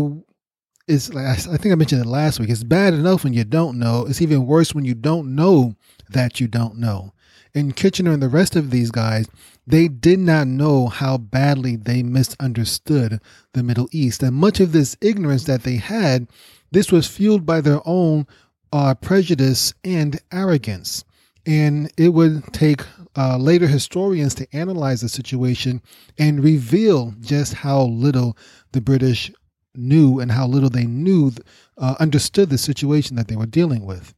is 0.89 1.15
I 1.15 1.35
think 1.37 1.73
I 1.73 1.77
mentioned 1.77 2.03
it 2.03 2.09
last 2.09 2.41
week. 2.41 2.51
It's 2.51 2.65
bad 2.65 2.95
enough 2.95 3.25
when 3.25 3.33
you 3.33 3.45
don't 3.45 3.79
know. 3.79 4.07
It's 4.09 4.23
even 4.23 4.47
worse 4.47 4.75
when 4.75 4.85
you 4.85 4.95
don't 4.95 5.35
know 5.35 5.77
that 6.11 6.41
you 6.41 6.49
don't 6.49 6.77
know. 6.77 7.13
And 7.55 7.77
Kitchener 7.77 8.13
and 8.13 8.23
the 8.23 8.29
rest 8.29 8.57
of 8.57 8.71
these 8.71 8.91
guys, 8.91 9.29
they 9.67 9.87
did 9.87 10.19
not 10.19 10.49
know 10.49 10.89
how 10.89 11.19
badly 11.19 11.77
they 11.77 12.03
misunderstood 12.03 13.21
the 13.53 13.63
Middle 13.63 13.89
East. 13.93 14.23
And 14.23 14.35
much 14.35 14.59
of 14.59 14.73
this 14.73 14.97
ignorance 15.01 15.45
that 15.45 15.63
they 15.63 15.77
had, 15.77 16.29
this 16.71 16.91
was 16.91 17.07
fueled 17.07 17.45
by 17.45 17.61
their 17.61 17.81
own 17.85 18.27
uh, 18.73 18.95
prejudice 18.95 19.75
and 19.85 20.19
arrogance. 20.33 21.05
And 21.47 21.91
it 21.97 22.11
would 22.11 22.53
take 22.53 22.83
uh, 23.17 23.37
later 23.37 23.67
historians 23.67 24.35
to 24.37 24.47
analyze 24.57 25.01
the 25.01 25.09
situation 25.09 25.83
and 26.19 26.43
reveal 26.43 27.15
just 27.21 27.55
how 27.55 27.83
little 27.85 28.37
the 28.73 28.81
British 28.81 29.31
knew 29.75 30.21
and 30.21 30.31
how 30.31 30.47
little 30.47 30.71
they 30.71 30.85
knew, 30.85 31.33
uh, 31.79 31.97
understood 31.99 32.51
the 32.51 32.59
situation 32.59 33.17
that 33.17 33.29
they 33.29 33.37
were 33.37 33.47
dealing 33.47 33.85
with. 33.85 34.15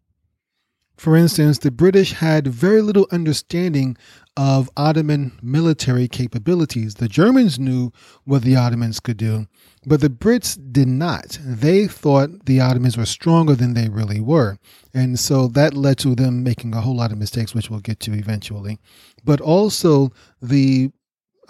For 0.97 1.17
instance, 1.17 1.59
the 1.59 1.71
British 1.71 2.13
had 2.13 2.47
very 2.47 2.81
little 2.81 3.09
understanding 3.11 3.97
of 4.37 4.69
Ottoman 4.77 5.39
military 5.43 6.09
capabilities. 6.09 6.95
The 6.95 7.09
Germans 7.09 7.59
knew 7.59 7.93
what 8.25 8.43
the 8.43 8.57
Ottomans 8.57 8.99
could 8.99 9.17
do, 9.17 9.47
but 9.87 10.01
the 10.01 10.09
Brits 10.09 10.59
did 10.73 10.89
not. 10.89 11.39
They 11.45 11.87
thought 11.87 12.47
the 12.47 12.61
Ottomans 12.61 12.97
were 12.97 13.07
stronger 13.07 13.55
than 13.55 13.75
they 13.75 13.89
really 13.89 14.21
were. 14.21 14.59
And 14.93 15.19
so 15.19 15.47
that 15.49 15.75
led 15.75 15.99
to 15.99 16.15
them 16.15 16.43
making 16.43 16.75
a 16.75 16.81
whole 16.81 16.97
lot 16.97 17.13
of 17.13 17.19
mistakes, 17.19 17.55
which 17.55 17.71
we'll 17.71 17.81
get 17.81 18.01
to 18.01 18.13
eventually. 18.13 18.79
But 19.25 19.41
also, 19.41 20.11
the 20.43 20.91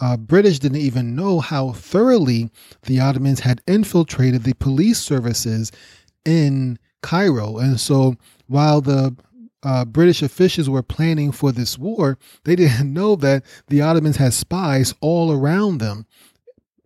uh, 0.01 0.17
British 0.17 0.59
didn't 0.59 0.79
even 0.79 1.15
know 1.15 1.41
how 1.41 1.73
thoroughly 1.73 2.51
the 2.83 3.01
Ottomans 3.01 3.41
had 3.41 3.63
infiltrated 3.67 4.43
the 4.43 4.55
police 4.55 5.01
services 5.01 5.73
in 6.25 6.79
Cairo. 7.03 7.59
And 7.59 7.79
so 7.81 8.17
while 8.47 8.81
the 8.81 9.17
uh, 9.65 9.85
British 9.85 10.23
officials 10.23 10.69
were 10.69 10.83
planning 10.83 11.33
for 11.33 11.51
this 11.51 11.79
war, 11.79 12.19
they 12.45 12.55
didn't 12.55 12.93
know 12.95 13.17
that 13.17 13.45
the 13.69 13.81
Ottomans 13.81 14.17
had 14.17 14.35
spies 14.35 14.95
all 15.01 15.33
around 15.33 15.79
them 15.79 16.07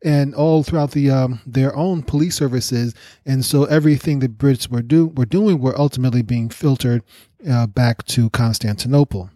and 0.04 0.34
all 0.34 0.62
throughout 0.62 0.92
the 0.92 1.10
um, 1.10 1.40
their 1.44 1.74
own 1.74 2.02
police 2.02 2.36
services, 2.36 2.94
and 3.26 3.44
so 3.44 3.64
everything 3.64 4.20
the 4.20 4.28
Brits 4.28 4.70
were 4.70 4.82
do 4.82 5.08
were 5.08 5.26
doing 5.26 5.60
were 5.60 5.78
ultimately 5.78 6.22
being 6.22 6.48
filtered 6.48 7.02
uh, 7.50 7.66
back 7.66 8.04
to 8.06 8.30
Constantinople. 8.30 9.30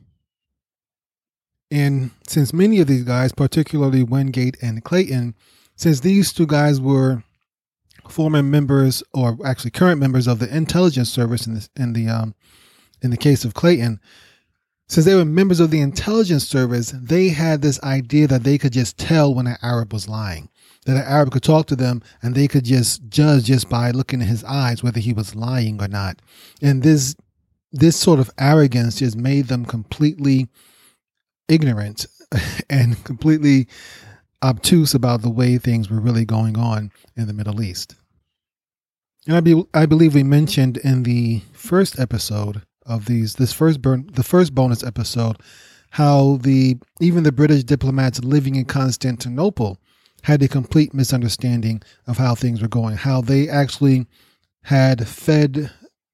And 1.70 2.10
since 2.28 2.52
many 2.52 2.80
of 2.80 2.86
these 2.86 3.02
guys, 3.02 3.32
particularly 3.32 4.02
Wingate 4.02 4.56
and 4.62 4.84
Clayton, 4.84 5.34
since 5.74 6.00
these 6.00 6.32
two 6.32 6.46
guys 6.46 6.80
were 6.80 7.24
former 8.08 8.42
members 8.42 9.02
or 9.14 9.38
actually 9.44 9.70
current 9.70 9.98
members 9.98 10.26
of 10.26 10.38
the 10.38 10.54
intelligence 10.54 11.10
service 11.10 11.46
in 11.46 11.54
the 11.54 11.68
in 11.76 11.92
the 11.92 12.08
um, 12.08 12.34
in 13.02 13.10
the 13.10 13.16
case 13.16 13.44
of 13.44 13.54
Clayton, 13.54 14.00
since 14.88 15.06
they 15.06 15.14
were 15.14 15.24
members 15.24 15.60
of 15.60 15.70
the 15.70 15.80
intelligence 15.80 16.46
service, 16.46 16.92
they 16.94 17.28
had 17.28 17.62
this 17.62 17.82
idea 17.82 18.26
that 18.26 18.44
they 18.44 18.58
could 18.58 18.72
just 18.72 18.98
tell 18.98 19.34
when 19.34 19.46
an 19.46 19.56
Arab 19.62 19.92
was 19.92 20.08
lying. 20.08 20.48
That 20.84 20.96
an 20.96 21.04
Arab 21.04 21.30
could 21.30 21.42
talk 21.42 21.66
to 21.66 21.76
them 21.76 22.02
and 22.22 22.34
they 22.34 22.48
could 22.48 22.64
just 22.64 23.08
judge 23.08 23.44
just 23.44 23.68
by 23.68 23.90
looking 23.90 24.20
in 24.20 24.26
his 24.26 24.44
eyes 24.44 24.82
whether 24.82 25.00
he 25.00 25.12
was 25.12 25.34
lying 25.34 25.80
or 25.80 25.88
not. 25.88 26.20
And 26.60 26.82
this 26.82 27.16
this 27.72 27.96
sort 27.96 28.20
of 28.20 28.30
arrogance 28.38 28.98
just 28.98 29.16
made 29.16 29.46
them 29.46 29.64
completely 29.64 30.48
ignorant 31.48 32.04
and 32.70 33.02
completely 33.04 33.68
obtuse 34.42 34.94
about 34.94 35.22
the 35.22 35.30
way 35.30 35.56
things 35.56 35.88
were 35.88 36.00
really 36.00 36.26
going 36.26 36.58
on 36.58 36.90
in 37.16 37.26
the 37.28 37.32
Middle 37.32 37.62
East. 37.62 37.94
And 39.26 39.36
I, 39.36 39.40
be, 39.40 39.64
I 39.72 39.86
believe 39.86 40.14
we 40.14 40.22
mentioned 40.22 40.76
in 40.78 41.04
the 41.04 41.40
first 41.52 41.98
episode 41.98 42.62
of 42.86 43.06
these 43.06 43.34
this 43.34 43.52
first 43.52 43.80
burn 43.80 44.08
the 44.12 44.22
first 44.22 44.54
bonus 44.54 44.82
episode 44.82 45.36
how 45.92 46.38
the 46.40 46.78
even 47.00 47.22
the 47.22 47.32
British 47.32 47.64
diplomats 47.64 48.24
living 48.24 48.54
in 48.54 48.64
Constantinople 48.64 49.78
had 50.22 50.42
a 50.42 50.48
complete 50.48 50.94
misunderstanding 50.94 51.82
of 52.06 52.16
how 52.16 52.34
things 52.34 52.62
were 52.62 52.68
going, 52.68 52.96
how 52.96 53.20
they 53.20 53.48
actually 53.48 54.06
had 54.62 55.06
fed 55.06 55.70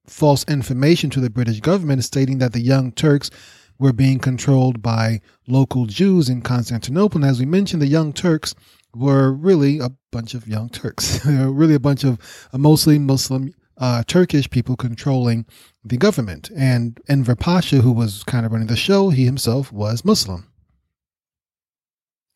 false 0.07 0.45
information 0.49 1.11
to 1.11 1.21
the 1.21 1.31
British 1.31 1.61
government 1.61 2.03
stating 2.03 2.39
that 2.39 2.53
the 2.53 2.61
Young 2.61 2.91
Turks 2.91 3.31
were 3.79 3.93
being 3.93 4.19
controlled 4.19 4.83
by 4.83 5.21
local 5.47 5.87
Jews 5.87 6.29
in 6.29 6.43
Constantinople. 6.43 7.23
And 7.23 7.31
as 7.31 7.39
we 7.39 7.47
mentioned, 7.47 7.81
the 7.81 7.87
Young 7.87 8.13
Turks 8.13 8.57
were 8.95 9.33
really 9.33 9.79
a 9.79 9.91
bunch 10.11 10.35
of 10.35 10.49
young 10.49 10.71
Turks. 10.71 11.21
they 11.21 11.37
were 11.45 11.53
really 11.53 11.75
a 11.75 11.81
bunch 11.81 12.03
of 12.03 12.19
mostly 12.53 12.99
Muslim 12.99 13.53
uh, 13.79 14.03
Turkish 14.07 14.51
people 14.51 14.77
controlling 14.77 15.47
the 15.85 15.97
government. 15.97 16.51
And 16.57 17.01
Enver 17.09 17.37
Pasha, 17.37 17.77
who 17.77 17.93
was 17.93 18.25
kind 18.25 18.45
of 18.45 18.53
running 18.53 18.69
the 18.69 18.77
show, 18.77 19.11
he 19.11 19.25
himself 19.25 19.73
was 19.73 20.05
Muslim. 20.05 20.51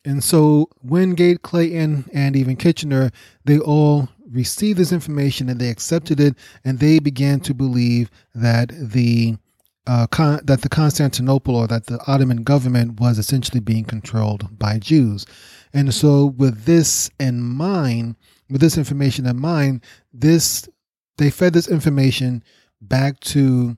And 0.05 0.23
so 0.23 0.67
Wingate, 0.81 1.43
Clayton, 1.43 2.09
and 2.13 2.35
even 2.35 2.55
Kitchener, 2.55 3.11
they 3.45 3.59
all 3.59 4.09
received 4.29 4.79
this 4.79 4.91
information 4.91 5.49
and 5.49 5.59
they 5.59 5.69
accepted 5.69 6.19
it, 6.19 6.35
and 6.65 6.79
they 6.79 6.99
began 6.99 7.39
to 7.41 7.53
believe 7.53 8.09
that 8.33 8.71
the 8.73 9.37
uh, 9.85 10.07
con- 10.07 10.39
that 10.45 10.61
the 10.61 10.69
Constantinople 10.69 11.55
or 11.55 11.67
that 11.67 11.87
the 11.87 11.99
Ottoman 12.07 12.43
government 12.43 12.99
was 12.99 13.17
essentially 13.17 13.59
being 13.59 13.83
controlled 13.83 14.57
by 14.57 14.79
Jews. 14.79 15.25
And 15.73 15.93
so, 15.93 16.27
with 16.37 16.63
this 16.63 17.09
in 17.19 17.41
mind, 17.41 18.15
with 18.49 18.61
this 18.61 18.77
information 18.77 19.25
in 19.25 19.39
mind, 19.39 19.83
this 20.13 20.67
they 21.17 21.29
fed 21.29 21.53
this 21.53 21.67
information 21.67 22.43
back 22.81 23.19
to 23.21 23.77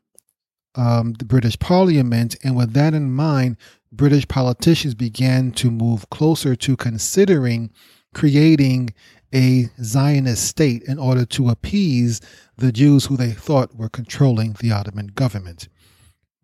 um, 0.76 1.14
the 1.14 1.26
British 1.26 1.58
Parliament, 1.60 2.36
and 2.44 2.56
with 2.56 2.74
that 2.74 2.94
in 2.94 3.12
mind, 3.12 3.58
British 3.92 4.28
politicians 4.28 4.94
began 4.94 5.52
to 5.54 5.72
move 5.72 6.10
closer 6.10 6.56
to 6.56 6.76
considering 6.76 7.72
creating 8.14 8.94
a 9.34 9.70
Zionist 9.82 10.46
state 10.48 10.84
in 10.84 10.98
order 10.98 11.26
to 11.26 11.50
appease 11.50 12.22
the 12.58 12.72
Jews 12.72 13.06
who 13.06 13.18
they 13.18 13.32
thought 13.32 13.76
were 13.76 13.90
controlling 13.90 14.54
the 14.60 14.72
Ottoman 14.72 15.08
government. 15.08 15.68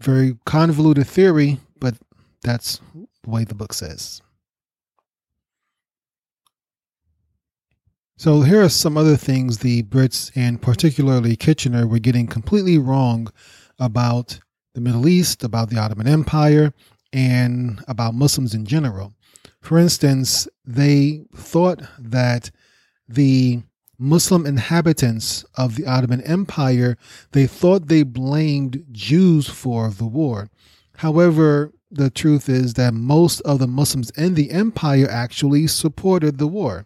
Very 0.02 0.38
convoluted 0.46 1.08
theory, 1.08 1.60
but 1.80 1.96
that's 2.44 2.82
the 3.24 3.30
way 3.30 3.44
the 3.44 3.56
book 3.56 3.74
says. 3.74 4.22
So 8.22 8.42
here 8.42 8.62
are 8.62 8.70
some 8.70 8.98
other 8.98 9.18
things 9.18 9.58
the 9.58 9.82
Brits 9.82 10.32
and 10.36 10.62
particularly 10.62 11.36
Kitchener 11.36 11.88
were 11.88 11.98
getting 11.98 12.28
completely 12.28 12.78
wrong 12.78 13.34
about 13.80 14.40
the 14.76 14.80
Middle 14.80 15.08
East, 15.08 15.44
about 15.44 15.72
the 15.72 15.80
Ottoman 15.80 16.08
Empire, 16.08 16.72
and 17.12 17.84
about 17.88 18.14
Muslims 18.14 18.54
in 18.54 18.68
general. 18.68 19.16
For 19.60 19.80
instance, 19.80 20.48
they 20.64 21.24
thought 21.36 21.82
that 21.98 22.52
the 23.10 23.64
Muslim 23.98 24.46
inhabitants 24.46 25.44
of 25.56 25.76
the 25.76 25.88
Ottoman 25.88 26.22
Empire, 26.22 27.00
they 27.32 27.48
thought 27.48 27.88
they 27.88 28.04
blamed 28.04 28.86
Jews 28.92 29.48
for 29.50 29.90
the 29.90 30.06
war. 30.06 30.52
However, 30.98 31.74
the 31.90 32.12
truth 32.12 32.50
is 32.50 32.76
that 32.76 32.94
most 32.94 33.40
of 33.42 33.58
the 33.58 33.68
Muslims 33.68 34.12
in 34.12 34.36
the 34.36 34.52
empire 34.52 35.08
actually 35.10 35.66
supported 35.66 36.38
the 36.38 36.46
war. 36.46 36.86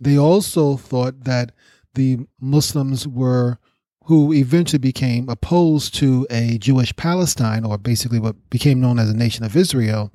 They 0.00 0.18
also 0.18 0.76
thought 0.76 1.24
that 1.24 1.52
the 1.94 2.18
Muslims 2.40 3.06
were 3.08 3.58
who 4.06 4.32
eventually 4.32 4.78
became 4.78 5.28
opposed 5.28 5.92
to 5.96 6.26
a 6.30 6.58
Jewish 6.58 6.94
Palestine, 6.94 7.64
or 7.64 7.76
basically 7.76 8.20
what 8.20 8.36
became 8.50 8.80
known 8.80 9.00
as 9.00 9.10
a 9.10 9.16
nation 9.16 9.44
of 9.44 9.56
Israel. 9.56 10.12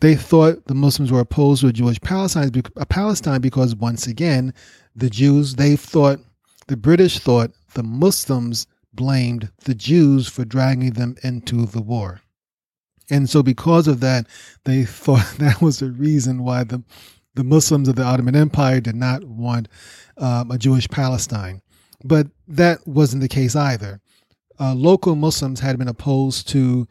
They 0.00 0.14
thought 0.14 0.66
the 0.66 0.74
Muslims 0.74 1.10
were 1.10 1.20
opposed 1.20 1.62
to 1.62 1.68
a 1.68 1.72
Jewish 1.72 2.00
Palestine, 2.00 2.52
a 2.76 2.86
Palestine 2.86 3.40
because 3.40 3.74
once 3.74 4.06
again, 4.06 4.54
the 4.94 5.10
Jews, 5.10 5.56
they 5.56 5.74
thought, 5.74 6.20
the 6.68 6.76
British 6.76 7.18
thought 7.18 7.50
the 7.74 7.82
Muslims 7.82 8.68
blamed 8.92 9.50
the 9.64 9.74
Jews 9.74 10.28
for 10.28 10.44
dragging 10.44 10.92
them 10.92 11.16
into 11.24 11.66
the 11.66 11.82
war. 11.82 12.20
And 13.10 13.28
so 13.28 13.42
because 13.42 13.88
of 13.88 14.00
that, 14.00 14.26
they 14.64 14.84
thought 14.84 15.26
that 15.38 15.60
was 15.60 15.80
the 15.80 15.90
reason 15.90 16.44
why 16.44 16.62
the, 16.62 16.82
the 17.34 17.44
Muslims 17.44 17.88
of 17.88 17.96
the 17.96 18.04
Ottoman 18.04 18.36
Empire 18.36 18.80
did 18.80 18.96
not 18.96 19.24
want 19.24 19.68
um, 20.18 20.50
a 20.50 20.58
Jewish 20.58 20.88
Palestine. 20.88 21.62
But 22.04 22.28
that 22.48 22.86
wasn't 22.86 23.22
the 23.22 23.28
case 23.28 23.56
either. 23.56 24.00
Uh, 24.60 24.74
local 24.74 25.14
Muslims 25.14 25.60
had 25.60 25.78
been 25.78 25.88
opposed 25.88 26.48
to 26.48 26.86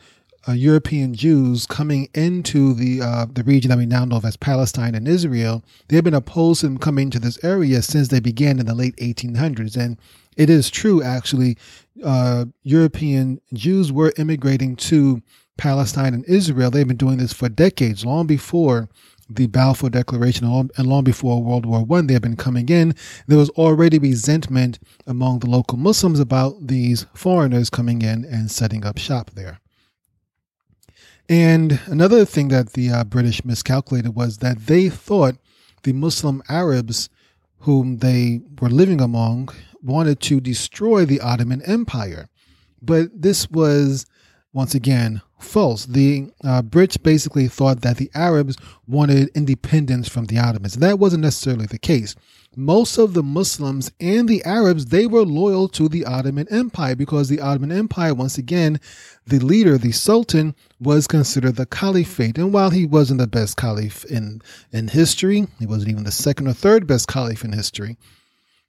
uh, 0.48 0.54
European 0.54 1.14
Jews 1.14 1.68
coming 1.68 2.10
into 2.16 2.74
the 2.74 3.02
uh, 3.02 3.28
the 3.32 3.44
region 3.44 3.70
that 3.70 3.78
we 3.78 3.86
now 3.86 4.06
know 4.06 4.20
as 4.24 4.38
Palestine 4.38 4.96
and 4.96 5.08
Israel. 5.08 5.64
They 5.88 5.98
had 5.98 6.04
been 6.04 6.16
opposed 6.16 6.62
to 6.62 6.68
them 6.68 6.80
coming 6.80 7.12
to 7.12 7.20
this 7.20 7.44
area 7.44 7.82
since 7.82 8.08
they 8.08 8.20
began 8.20 8.60
in 8.60 8.66
the 8.66 8.74
late 8.74 8.96
1800s, 8.98 9.78
and 9.78 9.98
it 10.36 10.50
is 10.50 10.70
true 10.70 11.04
actually. 11.04 11.58
Uh, 12.04 12.46
European 12.64 13.40
Jews 13.54 13.92
were 13.92 14.14
immigrating 14.18 14.76
to 14.78 15.22
Palestine 15.58 16.16
and 16.16 16.26
Israel. 16.26 16.72
They've 16.72 16.88
been 16.88 16.98
doing 16.98 17.18
this 17.18 17.34
for 17.34 17.48
decades, 17.48 18.04
long 18.04 18.26
before 18.26 18.90
the 19.36 19.48
Balfour 19.48 19.90
Declaration 19.90 20.46
and 20.46 20.88
long 20.88 21.04
before 21.04 21.44
World 21.44 21.66
War 21.66 21.84
One, 21.84 22.08
they 22.08 22.14
had 22.14 22.22
been 22.22 22.36
coming 22.36 22.70
in. 22.70 22.96
There 23.28 23.38
was 23.38 23.50
already 23.52 24.00
resentment 24.00 24.80
among 25.08 25.40
the 25.40 25.50
local 25.50 25.78
Muslims 25.78 26.20
about 26.20 26.68
these 26.68 27.06
foreigners 27.14 27.70
coming 27.70 28.02
in 28.02 28.26
and 28.26 28.52
setting 28.52 28.86
up 28.86 28.98
shop 28.98 29.32
there. 29.32 29.60
And 31.30 31.80
another 31.86 32.26
thing 32.26 32.50
that 32.50 32.74
the 32.74 32.90
uh, 32.90 33.04
British 33.06 33.46
miscalculated 33.46 34.16
was 34.16 34.40
that 34.40 34.68
they 34.68 34.90
thought 34.90 35.38
the 35.84 35.94
Muslim 35.94 36.44
Arabs 36.50 37.10
whom 37.60 37.98
they 37.98 38.42
were 38.60 38.70
living 38.70 39.00
among 39.00 39.50
wanted 39.82 40.20
to 40.20 40.42
destroy 40.42 41.06
the 41.06 41.22
Ottoman 41.22 41.62
Empire. 41.62 42.28
But 42.82 43.10
this 43.22 43.50
was, 43.50 44.06
once 44.53 44.75
again, 44.75 45.22
false. 45.39 45.86
The 45.86 46.29
uh, 46.43 46.62
Brits 46.62 47.01
basically 47.01 47.48
thought 47.48 47.81
that 47.81 47.98
the 47.98 48.12
Arabs 48.13 48.58
wanted 48.88 49.29
independence 49.36 50.08
from 50.10 50.25
the 50.25 50.39
Ottomans. 50.39 50.75
That 50.75 51.00
wasn't 51.00 51.24
necessarily 51.24 51.65
the 51.65 51.79
case. 51.79 52.15
Most 52.58 52.98
of 52.98 53.13
the 53.13 53.24
Muslims 53.24 53.91
and 54.01 54.27
the 54.27 54.43
Arabs, 54.43 54.88
they 54.88 55.08
were 55.08 55.24
loyal 55.24 55.70
to 55.70 55.88
the 55.88 56.03
Ottoman 56.03 56.48
Empire 56.51 56.98
because 56.98 57.29
the 57.29 57.39
Ottoman 57.39 57.72
Empire, 57.72 58.13
once 58.13 58.38
again, 58.38 58.77
the 59.25 59.39
leader, 59.39 59.77
the 59.77 59.93
Sultan, 59.93 60.53
was 60.77 61.08
considered 61.08 61.55
the 61.55 61.65
caliphate. 61.65 62.37
And 62.37 62.51
while 62.51 62.70
he 62.70 62.85
wasn't 62.85 63.22
the 63.22 63.27
best 63.27 63.55
caliph 63.55 64.03
in, 64.03 64.42
in 64.74 64.90
history, 64.90 65.48
he 65.59 65.66
wasn't 65.66 65.92
even 65.92 66.03
the 66.03 66.11
second 66.11 66.50
or 66.50 66.53
third 66.53 66.87
best 66.87 67.07
caliph 67.07 67.46
in 67.46 67.53
history. 67.53 67.98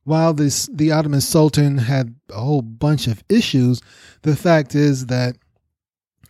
While 0.04 0.34
this 0.34 0.66
the 0.66 0.92
Ottoman 0.92 1.20
Sultan 1.20 1.78
had 1.78 2.14
a 2.30 2.40
whole 2.40 2.62
bunch 2.62 3.06
of 3.06 3.22
issues, 3.28 3.80
the 4.22 4.36
fact 4.36 4.74
is 4.74 5.06
that 5.06 5.36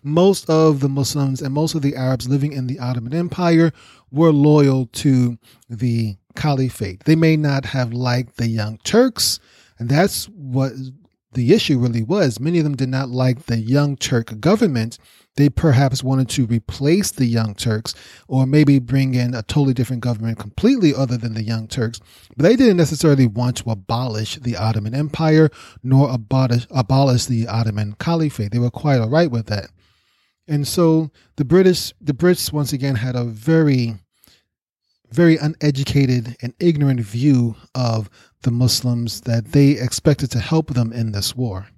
most 0.02 0.48
of 0.50 0.80
the 0.80 0.88
Muslims 0.88 1.40
and 1.40 1.54
most 1.54 1.74
of 1.74 1.82
the 1.82 1.96
Arabs 1.96 2.28
living 2.28 2.52
in 2.52 2.66
the 2.66 2.78
Ottoman 2.78 3.14
Empire 3.14 3.72
were 4.10 4.32
loyal 4.32 4.86
to 4.86 5.38
the 5.68 6.16
caliphate. 6.34 7.04
They 7.04 7.16
may 7.16 7.36
not 7.36 7.66
have 7.66 7.92
liked 7.92 8.36
the 8.36 8.48
Young 8.48 8.78
Turks, 8.78 9.38
and 9.78 9.88
that's 9.88 10.26
what 10.26 10.72
the 11.32 11.54
issue 11.54 11.78
really 11.78 12.02
was. 12.02 12.40
Many 12.40 12.58
of 12.58 12.64
them 12.64 12.76
did 12.76 12.88
not 12.88 13.08
like 13.08 13.46
the 13.46 13.58
Young 13.58 13.96
Turk 13.96 14.38
government. 14.40 14.98
They 15.36 15.48
perhaps 15.48 16.04
wanted 16.04 16.28
to 16.30 16.44
replace 16.44 17.10
the 17.10 17.24
Young 17.24 17.54
Turks 17.54 17.94
or 18.28 18.46
maybe 18.46 18.78
bring 18.78 19.14
in 19.14 19.34
a 19.34 19.42
totally 19.42 19.72
different 19.72 20.02
government 20.02 20.38
completely 20.38 20.94
other 20.94 21.16
than 21.16 21.32
the 21.32 21.42
Young 21.42 21.68
Turks. 21.68 22.00
But 22.36 22.42
they 22.42 22.54
didn't 22.54 22.76
necessarily 22.76 23.26
want 23.26 23.56
to 23.58 23.70
abolish 23.70 24.36
the 24.36 24.56
Ottoman 24.56 24.94
Empire 24.94 25.48
nor 25.82 26.10
abolish, 26.12 26.66
abolish 26.70 27.24
the 27.24 27.48
Ottoman 27.48 27.94
Caliphate. 27.98 28.52
They 28.52 28.58
were 28.58 28.70
quite 28.70 29.00
all 29.00 29.08
right 29.08 29.30
with 29.30 29.46
that. 29.46 29.70
And 30.48 30.66
so 30.66 31.10
the 31.36 31.44
British, 31.44 31.92
the 32.00 32.12
Brits 32.12 32.52
once 32.52 32.72
again 32.72 32.96
had 32.96 33.14
a 33.14 33.24
very, 33.24 33.94
very 35.10 35.36
uneducated 35.36 36.36
and 36.42 36.54
ignorant 36.58 37.00
view 37.00 37.56
of 37.74 38.10
the 38.42 38.50
Muslims 38.50 39.22
that 39.22 39.52
they 39.52 39.70
expected 39.70 40.30
to 40.32 40.40
help 40.40 40.74
them 40.74 40.92
in 40.92 41.12
this 41.12 41.36
war. 41.36 41.68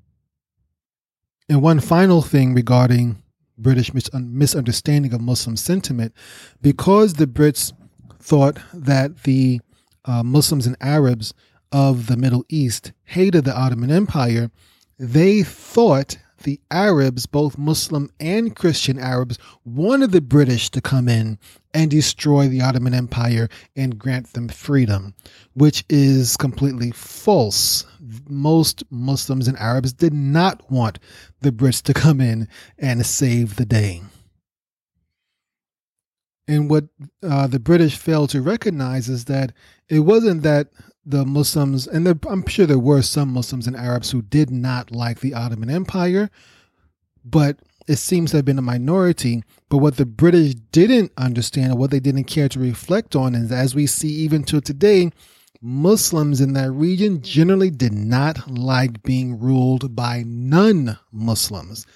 And 1.49 1.61
one 1.61 1.81
final 1.81 2.23
thing 2.23 2.55
regarding 2.55 3.23
British 3.59 3.93
mis- 3.93 4.13
misunderstanding 4.15 5.13
of 5.13 5.21
Muslim 5.21 5.57
sentiment, 5.57 6.15
because 6.63 7.15
the 7.15 7.27
Brits 7.27 7.73
thought 8.19 8.59
that 8.73 9.25
the 9.25 9.61
uh, 10.07 10.23
Muslims 10.23 10.67
and 10.67 10.77
Arabs 10.81 11.35
of 11.71 12.07
the 12.07 12.17
Middle 12.17 12.45
East 12.49 12.93
hated 13.05 13.45
the 13.45 13.57
Ottoman 13.57 13.91
Empire, 13.91 14.51
they 14.99 15.43
thought 15.43 16.17
the 16.43 16.61
Arabs, 16.71 17.27
both 17.27 17.57
Muslim 17.59 18.11
and 18.21 18.55
Christian 18.55 18.99
Arabs, 18.99 19.39
wanted 19.65 20.13
the 20.13 20.21
British 20.21 20.71
to 20.71 20.81
come 20.81 21.09
in 21.09 21.39
and 21.73 21.91
destroy 21.91 22.49
the 22.49 22.61
Ottoman 22.61 22.95
Empire 22.95 23.49
and 23.77 23.99
grant 23.99 24.33
them 24.33 24.49
freedom, 24.49 25.15
which 25.55 25.85
is 25.89 26.37
completely 26.37 26.91
false. 26.91 27.85
Most 28.29 28.85
Muslims 28.91 29.49
and 29.49 29.59
Arabs 29.59 29.93
did 29.93 30.15
not 30.15 30.71
want 30.71 30.99
the 31.41 31.53
Brits 31.53 31.83
to 31.83 31.95
come 31.95 32.21
in 32.21 32.49
and 32.79 33.05
save 33.05 33.57
the 33.57 33.67
day. 33.67 34.03
And 36.47 36.69
what 36.69 36.85
uh, 37.23 37.47
the 37.47 37.59
British 37.59 37.97
failed 37.97 38.31
to 38.31 38.43
recognize 38.43 39.09
is 39.09 39.25
that 39.27 39.53
it 39.89 40.01
wasn't 40.01 40.43
that 40.43 40.69
the 41.07 41.25
Muslims, 41.25 41.87
and 41.87 42.07
I'm 42.29 42.47
sure 42.47 42.67
there 42.67 42.79
were 42.79 43.03
some 43.03 43.33
Muslims 43.33 43.67
and 43.67 43.77
Arabs 43.77 44.11
who 44.11 44.23
did 44.23 44.51
not 44.51 44.91
like 44.91 45.21
the 45.21 45.35
Ottoman 45.35 45.71
Empire, 45.71 46.31
but 47.25 47.59
it 47.87 47.97
seems 47.97 48.31
to 48.31 48.39
have 48.39 48.45
been 48.45 48.59
a 48.59 48.63
minority. 48.63 49.43
But 49.69 49.79
what 49.79 49.97
the 49.97 50.07
British 50.07 50.55
didn't 50.55 51.13
understand 51.17 51.73
or 51.73 51.77
what 51.77 51.91
they 51.91 52.01
didn't 52.01 52.25
care 52.25 52.49
to 52.49 52.59
reflect 52.59 53.15
on 53.15 53.35
is, 53.35 53.53
as 53.53 53.75
we 53.75 53.87
see 53.87 54.09
even 54.09 54.45
to 54.45 54.61
today, 54.61 55.11
Muslims 55.61 56.41
in 56.41 56.53
that 56.55 56.71
region 56.71 57.23
generally 57.23 57.71
did 57.71 57.93
not 57.93 58.51
like 58.51 59.03
being 59.03 59.39
ruled 59.39 59.95
by 59.95 60.23
non 60.27 60.99
Muslims. 61.13 61.87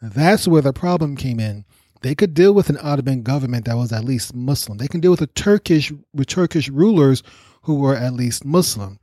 That's 0.00 0.46
where 0.46 0.62
the 0.62 0.72
problem 0.72 1.16
came 1.16 1.40
in. 1.40 1.64
They 2.02 2.14
could 2.14 2.34
deal 2.34 2.52
with 2.52 2.68
an 2.68 2.78
Ottoman 2.82 3.22
government 3.22 3.64
that 3.64 3.76
was 3.76 3.92
at 3.92 4.04
least 4.04 4.34
Muslim. 4.34 4.76
They 4.76 4.88
can 4.88 5.00
deal 5.00 5.10
with 5.10 5.20
the 5.20 5.26
Turkish 5.28 5.90
with 6.12 6.26
Turkish 6.26 6.68
rulers 6.68 7.22
who 7.64 7.74
were 7.74 7.96
at 7.96 8.14
least 8.14 8.44
Muslim. 8.44 8.98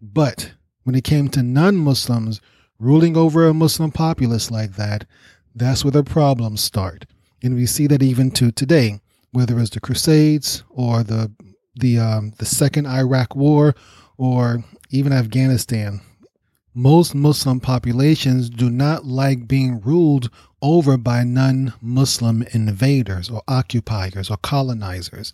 But 0.00 0.52
when 0.84 0.94
it 0.94 1.04
came 1.04 1.28
to 1.28 1.42
non 1.42 1.76
Muslims 1.76 2.40
ruling 2.78 3.16
over 3.16 3.46
a 3.46 3.54
Muslim 3.54 3.90
populace 3.90 4.50
like 4.50 4.76
that, 4.76 5.06
that's 5.54 5.84
where 5.84 5.90
the 5.90 6.02
problems 6.02 6.62
start. 6.62 7.06
And 7.42 7.54
we 7.54 7.66
see 7.66 7.86
that 7.88 8.02
even 8.02 8.30
to 8.32 8.50
today, 8.50 9.00
whether 9.32 9.58
it's 9.58 9.70
the 9.70 9.80
Crusades 9.80 10.62
or 10.70 11.02
the 11.02 11.32
the 11.74 11.98
um, 11.98 12.32
the 12.38 12.46
second 12.46 12.86
Iraq 12.86 13.34
War 13.34 13.74
or 14.16 14.64
even 14.90 15.12
Afghanistan, 15.12 16.00
most 16.74 17.14
Muslim 17.14 17.60
populations 17.60 18.50
do 18.50 18.70
not 18.70 19.04
like 19.04 19.48
being 19.48 19.80
ruled 19.80 20.30
over 20.62 20.96
by 20.96 21.24
non-Muslim 21.24 22.42
invaders 22.52 23.30
or 23.30 23.42
occupiers 23.48 24.30
or 24.30 24.36
colonizers 24.36 25.32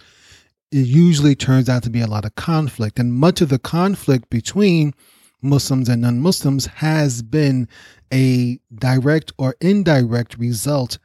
it 0.72 0.86
usually 0.86 1.34
turns 1.34 1.68
out 1.68 1.82
to 1.84 1.90
be 1.90 2.00
a 2.00 2.06
lot 2.06 2.24
of 2.24 2.34
conflict. 2.34 2.98
And 2.98 3.12
much 3.12 3.40
of 3.40 3.48
the 3.48 3.58
conflict 3.58 4.30
between 4.30 4.94
Muslims 5.42 5.88
and 5.88 6.02
non 6.02 6.20
Muslims 6.20 6.66
has 6.66 7.22
been 7.22 7.68
a 8.12 8.58
direct 8.74 9.32
or 9.38 9.54
indirect 9.60 10.36
result 10.38 10.98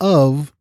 of 0.00 0.52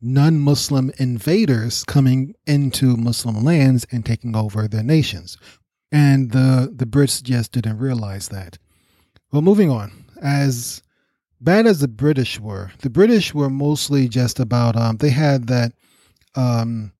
non 0.00 0.38
Muslim 0.38 0.90
invaders 0.98 1.84
coming 1.84 2.34
into 2.46 2.96
Muslim 2.96 3.42
lands 3.42 3.86
and 3.90 4.04
taking 4.04 4.36
over 4.36 4.68
their 4.68 4.82
nations. 4.82 5.36
And 5.90 6.32
the, 6.32 6.72
the 6.74 6.84
Brits 6.84 7.22
just 7.22 7.52
didn't 7.52 7.78
realize 7.78 8.28
that. 8.28 8.58
Well, 9.32 9.42
moving 9.42 9.70
on. 9.70 10.04
As 10.20 10.82
bad 11.40 11.66
as 11.66 11.80
the 11.80 11.88
British 11.88 12.38
were, 12.38 12.72
the 12.80 12.90
British 12.90 13.32
were 13.32 13.48
mostly 13.48 14.08
just 14.08 14.40
about, 14.40 14.76
um, 14.76 14.96
they 14.98 15.10
had 15.10 15.46
that 15.46 15.72
um, 16.34 16.92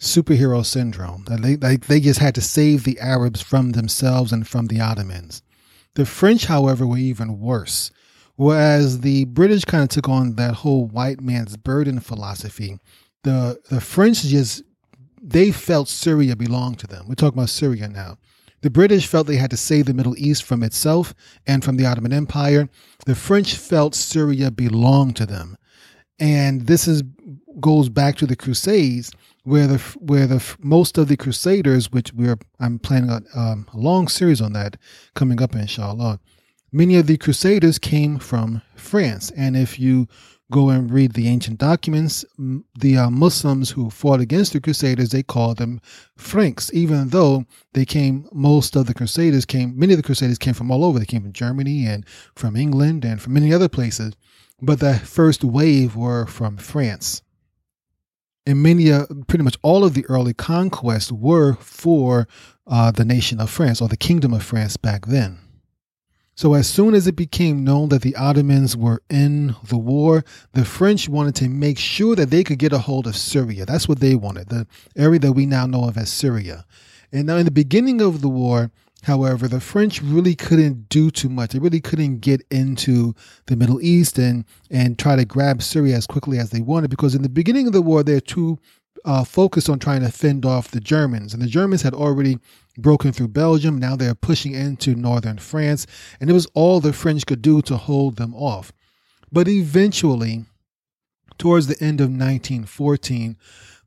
superhero 0.00 0.64
syndrome. 0.64 1.24
That 1.26 1.42
they, 1.42 1.54
they, 1.54 1.76
they 1.76 2.00
just 2.00 2.18
had 2.18 2.34
to 2.34 2.40
save 2.40 2.84
the 2.84 2.98
Arabs 2.98 3.40
from 3.40 3.72
themselves 3.72 4.32
and 4.32 4.48
from 4.48 4.66
the 4.66 4.80
Ottomans. 4.80 5.42
The 5.94 6.06
French, 6.06 6.46
however, 6.46 6.86
were 6.86 6.98
even 6.98 7.38
worse. 7.38 7.90
Whereas 8.36 9.00
the 9.00 9.26
British 9.26 9.64
kind 9.66 9.82
of 9.82 9.90
took 9.90 10.08
on 10.08 10.36
that 10.36 10.54
whole 10.54 10.86
white 10.86 11.20
man's 11.20 11.56
burden 11.56 12.00
philosophy, 12.00 12.78
the 13.22 13.60
the 13.68 13.82
French 13.82 14.22
just 14.22 14.62
they 15.22 15.52
felt 15.52 15.88
Syria 15.88 16.34
belonged 16.34 16.78
to 16.78 16.86
them. 16.86 17.06
We're 17.06 17.16
talking 17.16 17.38
about 17.38 17.50
Syria 17.50 17.88
now. 17.88 18.16
The 18.62 18.70
British 18.70 19.06
felt 19.06 19.26
they 19.26 19.36
had 19.36 19.50
to 19.50 19.56
save 19.56 19.86
the 19.86 19.94
Middle 19.94 20.16
East 20.16 20.44
from 20.44 20.62
itself 20.62 21.14
and 21.46 21.62
from 21.62 21.76
the 21.76 21.86
Ottoman 21.86 22.12
Empire. 22.12 22.68
The 23.04 23.14
French 23.14 23.56
felt 23.56 23.94
Syria 23.94 24.50
belonged 24.50 25.16
to 25.16 25.26
them. 25.26 25.56
And 26.18 26.66
this 26.66 26.86
is 26.86 27.02
goes 27.58 27.88
back 27.88 28.16
to 28.16 28.26
the 28.26 28.36
Crusades, 28.36 29.10
where 29.44 29.66
the 29.66 29.78
where 29.98 30.26
the 30.26 30.42
most 30.58 30.98
of 30.98 31.08
the 31.08 31.16
Crusaders, 31.16 31.90
which 31.90 32.12
we're 32.12 32.38
I'm 32.58 32.78
planning 32.78 33.10
a, 33.10 33.22
um, 33.38 33.66
a 33.72 33.78
long 33.78 34.08
series 34.08 34.40
on 34.40 34.52
that 34.52 34.76
coming 35.14 35.42
up, 35.42 35.54
inshallah 35.54 36.20
Many 36.72 36.94
of 36.94 37.08
the 37.08 37.16
Crusaders 37.16 37.80
came 37.80 38.20
from 38.20 38.62
France, 38.76 39.32
and 39.32 39.56
if 39.56 39.80
you 39.80 40.06
go 40.52 40.68
and 40.68 40.88
read 40.88 41.14
the 41.14 41.26
ancient 41.26 41.58
documents, 41.58 42.24
the 42.78 42.96
uh, 42.96 43.10
Muslims 43.10 43.70
who 43.70 43.90
fought 43.90 44.20
against 44.20 44.52
the 44.52 44.60
Crusaders, 44.60 45.10
they 45.10 45.24
called 45.24 45.56
them 45.58 45.80
Franks, 46.16 46.70
even 46.72 47.08
though 47.08 47.44
they 47.72 47.84
came, 47.84 48.28
most 48.32 48.76
of 48.76 48.86
the 48.86 48.94
Crusaders 48.94 49.44
came, 49.44 49.76
many 49.76 49.94
of 49.94 49.96
the 49.96 50.04
Crusaders 50.04 50.38
came 50.38 50.54
from 50.54 50.70
all 50.70 50.84
over. 50.84 51.00
They 51.00 51.06
came 51.06 51.22
from 51.22 51.32
Germany 51.32 51.86
and 51.86 52.06
from 52.36 52.54
England 52.54 53.04
and 53.04 53.20
from 53.20 53.32
many 53.32 53.52
other 53.52 53.68
places. 53.68 54.14
But 54.62 54.78
the 54.78 54.94
first 54.94 55.42
wave 55.42 55.96
were 55.96 56.24
from 56.26 56.56
France. 56.56 57.22
And 58.50 58.64
many, 58.64 58.90
uh, 58.90 59.06
pretty 59.28 59.44
much 59.44 59.56
all 59.62 59.84
of 59.84 59.94
the 59.94 60.04
early 60.06 60.34
conquests 60.34 61.12
were 61.12 61.54
for 61.54 62.26
uh, 62.66 62.90
the 62.90 63.04
nation 63.04 63.40
of 63.40 63.48
France 63.48 63.80
or 63.80 63.86
the 63.86 63.96
kingdom 63.96 64.34
of 64.34 64.42
France 64.42 64.76
back 64.76 65.06
then. 65.06 65.38
So, 66.34 66.54
as 66.54 66.68
soon 66.68 66.94
as 66.94 67.06
it 67.06 67.14
became 67.14 67.62
known 67.62 67.90
that 67.90 68.02
the 68.02 68.16
Ottomans 68.16 68.76
were 68.76 69.02
in 69.08 69.54
the 69.62 69.78
war, 69.78 70.24
the 70.52 70.64
French 70.64 71.08
wanted 71.08 71.36
to 71.36 71.48
make 71.48 71.78
sure 71.78 72.16
that 72.16 72.30
they 72.30 72.42
could 72.42 72.58
get 72.58 72.72
a 72.72 72.78
hold 72.78 73.06
of 73.06 73.14
Syria. 73.14 73.64
That's 73.66 73.86
what 73.86 74.00
they 74.00 74.16
wanted, 74.16 74.48
the 74.48 74.66
area 74.96 75.20
that 75.20 75.32
we 75.32 75.46
now 75.46 75.66
know 75.66 75.84
of 75.84 75.96
as 75.96 76.10
Syria. 76.10 76.64
And 77.12 77.26
now, 77.26 77.36
in 77.36 77.44
the 77.44 77.52
beginning 77.52 78.00
of 78.00 78.20
the 78.20 78.28
war, 78.28 78.72
however, 79.02 79.48
the 79.48 79.60
French 79.60 80.02
really 80.02 80.34
couldn't 80.34 80.88
do 80.88 81.10
too 81.10 81.28
much. 81.28 81.52
They 81.52 81.58
really 81.58 81.80
couldn't 81.80 82.18
get 82.18 82.42
into 82.50 83.14
the 83.46 83.56
Middle 83.56 83.80
East 83.80 84.18
and, 84.18 84.44
and 84.70 84.98
try 84.98 85.16
to 85.16 85.24
grab 85.24 85.62
Syria 85.62 85.96
as 85.96 86.06
quickly 86.06 86.38
as 86.38 86.50
they 86.50 86.60
wanted 86.60 86.90
because 86.90 87.14
in 87.14 87.22
the 87.22 87.28
beginning 87.28 87.66
of 87.66 87.72
the 87.72 87.82
war, 87.82 88.02
they're 88.02 88.20
too 88.20 88.58
uh, 89.04 89.24
focused 89.24 89.68
on 89.68 89.78
trying 89.78 90.02
to 90.02 90.10
fend 90.10 90.44
off 90.44 90.70
the 90.70 90.80
Germans. 90.80 91.32
And 91.32 91.42
the 91.42 91.46
Germans 91.46 91.82
had 91.82 91.94
already 91.94 92.38
broken 92.76 93.12
through 93.12 93.28
Belgium. 93.28 93.78
Now 93.78 93.96
they're 93.96 94.14
pushing 94.14 94.54
into 94.54 94.94
northern 94.94 95.38
France, 95.38 95.86
and 96.20 96.30
it 96.30 96.32
was 96.32 96.46
all 96.54 96.80
the 96.80 96.92
French 96.92 97.26
could 97.26 97.42
do 97.42 97.62
to 97.62 97.76
hold 97.76 98.16
them 98.16 98.34
off. 98.34 98.72
But 99.32 99.48
eventually, 99.48 100.44
towards 101.38 101.66
the 101.66 101.82
end 101.82 102.00
of 102.00 102.08
1914, 102.08 103.36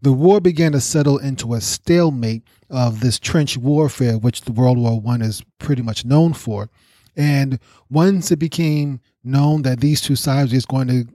the 0.04 0.12
war 0.12 0.42
began 0.42 0.74
to 0.74 0.82
settle 0.82 1.18
into 1.18 1.54
a 1.54 1.62
stalemate 1.62 2.44
of 2.70 3.00
this 3.00 3.18
trench 3.18 3.58
warfare, 3.58 4.18
which 4.18 4.42
the 4.42 4.52
World 4.52 4.78
War 4.78 5.00
One 5.00 5.22
is 5.22 5.42
pretty 5.60 5.82
much 5.82 6.04
known 6.04 6.34
for. 6.34 6.70
And 7.16 7.58
once 7.90 8.30
it 8.30 8.38
became 8.38 9.00
known 9.24 9.62
that 9.62 9.80
these 9.80 10.02
two 10.02 10.18
sides 10.18 10.52
were 10.52 10.58
just 10.58 10.68
going 10.68 10.90
to 10.90 11.06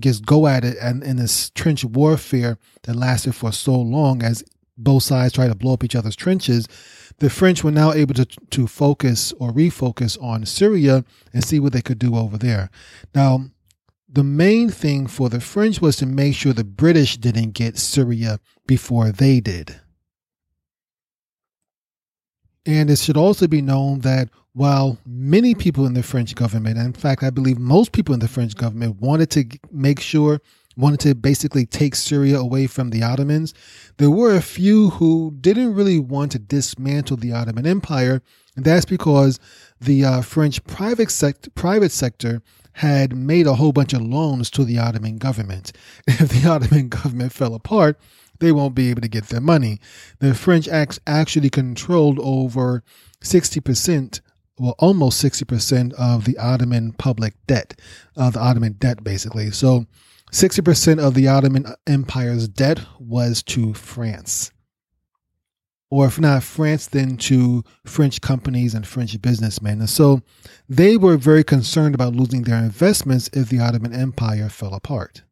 just 0.00 0.24
go 0.24 0.46
at 0.46 0.64
it 0.64 0.78
and 0.80 1.02
in 1.02 1.16
this 1.16 1.50
trench 1.50 1.84
warfare 1.84 2.56
that 2.84 2.96
lasted 2.96 3.34
for 3.34 3.52
so 3.52 3.74
long 3.74 4.22
as 4.22 4.42
both 4.78 5.02
sides 5.02 5.34
tried 5.34 5.48
to 5.48 5.54
blow 5.54 5.74
up 5.74 5.84
each 5.84 5.96
other's 5.96 6.16
trenches, 6.16 6.66
the 7.18 7.28
French 7.28 7.62
were 7.62 7.70
now 7.70 7.92
able 7.92 8.14
to, 8.14 8.24
to 8.24 8.66
focus 8.66 9.34
or 9.38 9.52
refocus 9.52 10.16
on 10.22 10.46
Syria 10.46 11.04
and 11.34 11.44
see 11.44 11.60
what 11.60 11.74
they 11.74 11.82
could 11.82 11.98
do 11.98 12.16
over 12.16 12.38
there. 12.38 12.70
Now, 13.14 13.50
the 14.12 14.24
main 14.24 14.70
thing 14.70 15.06
for 15.06 15.28
the 15.28 15.40
French 15.40 15.80
was 15.80 15.96
to 15.96 16.06
make 16.06 16.34
sure 16.34 16.52
the 16.52 16.64
British 16.64 17.16
didn't 17.16 17.52
get 17.52 17.78
Syria 17.78 18.40
before 18.66 19.12
they 19.12 19.40
did. 19.40 19.80
And 22.66 22.90
it 22.90 22.98
should 22.98 23.16
also 23.16 23.46
be 23.46 23.62
known 23.62 24.00
that 24.00 24.28
while 24.52 24.98
many 25.06 25.54
people 25.54 25.86
in 25.86 25.94
the 25.94 26.02
French 26.02 26.34
government, 26.34 26.76
in 26.76 26.92
fact, 26.92 27.22
I 27.22 27.30
believe 27.30 27.58
most 27.58 27.92
people 27.92 28.12
in 28.12 28.20
the 28.20 28.28
French 28.28 28.56
government 28.56 29.00
wanted 29.00 29.30
to 29.30 29.44
make 29.70 30.00
sure 30.00 30.40
wanted 30.76 31.00
to 31.00 31.14
basically 31.14 31.66
take 31.66 31.94
Syria 31.94 32.38
away 32.38 32.66
from 32.66 32.90
the 32.90 33.02
Ottomans. 33.02 33.54
There 33.98 34.10
were 34.10 34.34
a 34.34 34.42
few 34.42 34.90
who 34.90 35.36
didn't 35.40 35.74
really 35.74 35.98
want 35.98 36.32
to 36.32 36.38
dismantle 36.38 37.18
the 37.18 37.32
Ottoman 37.32 37.66
Empire, 37.66 38.22
and 38.56 38.64
that's 38.64 38.84
because 38.86 39.38
the 39.80 40.04
uh, 40.04 40.22
French 40.22 40.62
private 40.64 41.10
sect- 41.10 41.54
private 41.54 41.92
sector 41.92 42.42
had 42.74 43.14
made 43.16 43.46
a 43.46 43.54
whole 43.54 43.72
bunch 43.72 43.92
of 43.92 44.02
loans 44.02 44.50
to 44.50 44.64
the 44.64 44.78
Ottoman 44.78 45.18
government. 45.18 45.72
If 46.06 46.28
the 46.28 46.48
Ottoman 46.48 46.88
government 46.88 47.32
fell 47.32 47.54
apart, 47.54 47.98
they 48.38 48.52
won't 48.52 48.74
be 48.74 48.90
able 48.90 49.02
to 49.02 49.08
get 49.08 49.26
their 49.26 49.40
money. 49.40 49.80
The 50.18 50.34
French 50.34 50.68
actually 50.68 51.50
controlled 51.50 52.18
over 52.20 52.82
60% 53.22 54.20
well, 54.60 54.74
almost 54.78 55.24
60% 55.24 55.94
of 55.94 56.26
the 56.26 56.36
Ottoman 56.36 56.92
public 56.92 57.32
debt, 57.46 57.80
uh, 58.14 58.28
the 58.28 58.40
Ottoman 58.40 58.74
debt, 58.74 59.02
basically. 59.02 59.50
So 59.50 59.86
60% 60.32 61.02
of 61.02 61.14
the 61.14 61.28
Ottoman 61.28 61.64
Empire's 61.86 62.46
debt 62.46 62.80
was 62.98 63.42
to 63.44 63.72
France. 63.72 64.52
Or 65.90 66.06
if 66.06 66.20
not 66.20 66.44
France, 66.44 66.86
then 66.86 67.16
to 67.16 67.64
French 67.84 68.20
companies 68.20 68.74
and 68.74 68.86
French 68.86 69.20
businessmen. 69.20 69.80
And 69.80 69.90
so 69.90 70.22
they 70.68 70.96
were 70.96 71.16
very 71.16 71.42
concerned 71.42 71.96
about 71.96 72.14
losing 72.14 72.42
their 72.42 72.58
investments 72.58 73.28
if 73.32 73.48
the 73.48 73.58
Ottoman 73.58 73.92
Empire 73.92 74.48
fell 74.48 74.72
apart. 74.72 75.22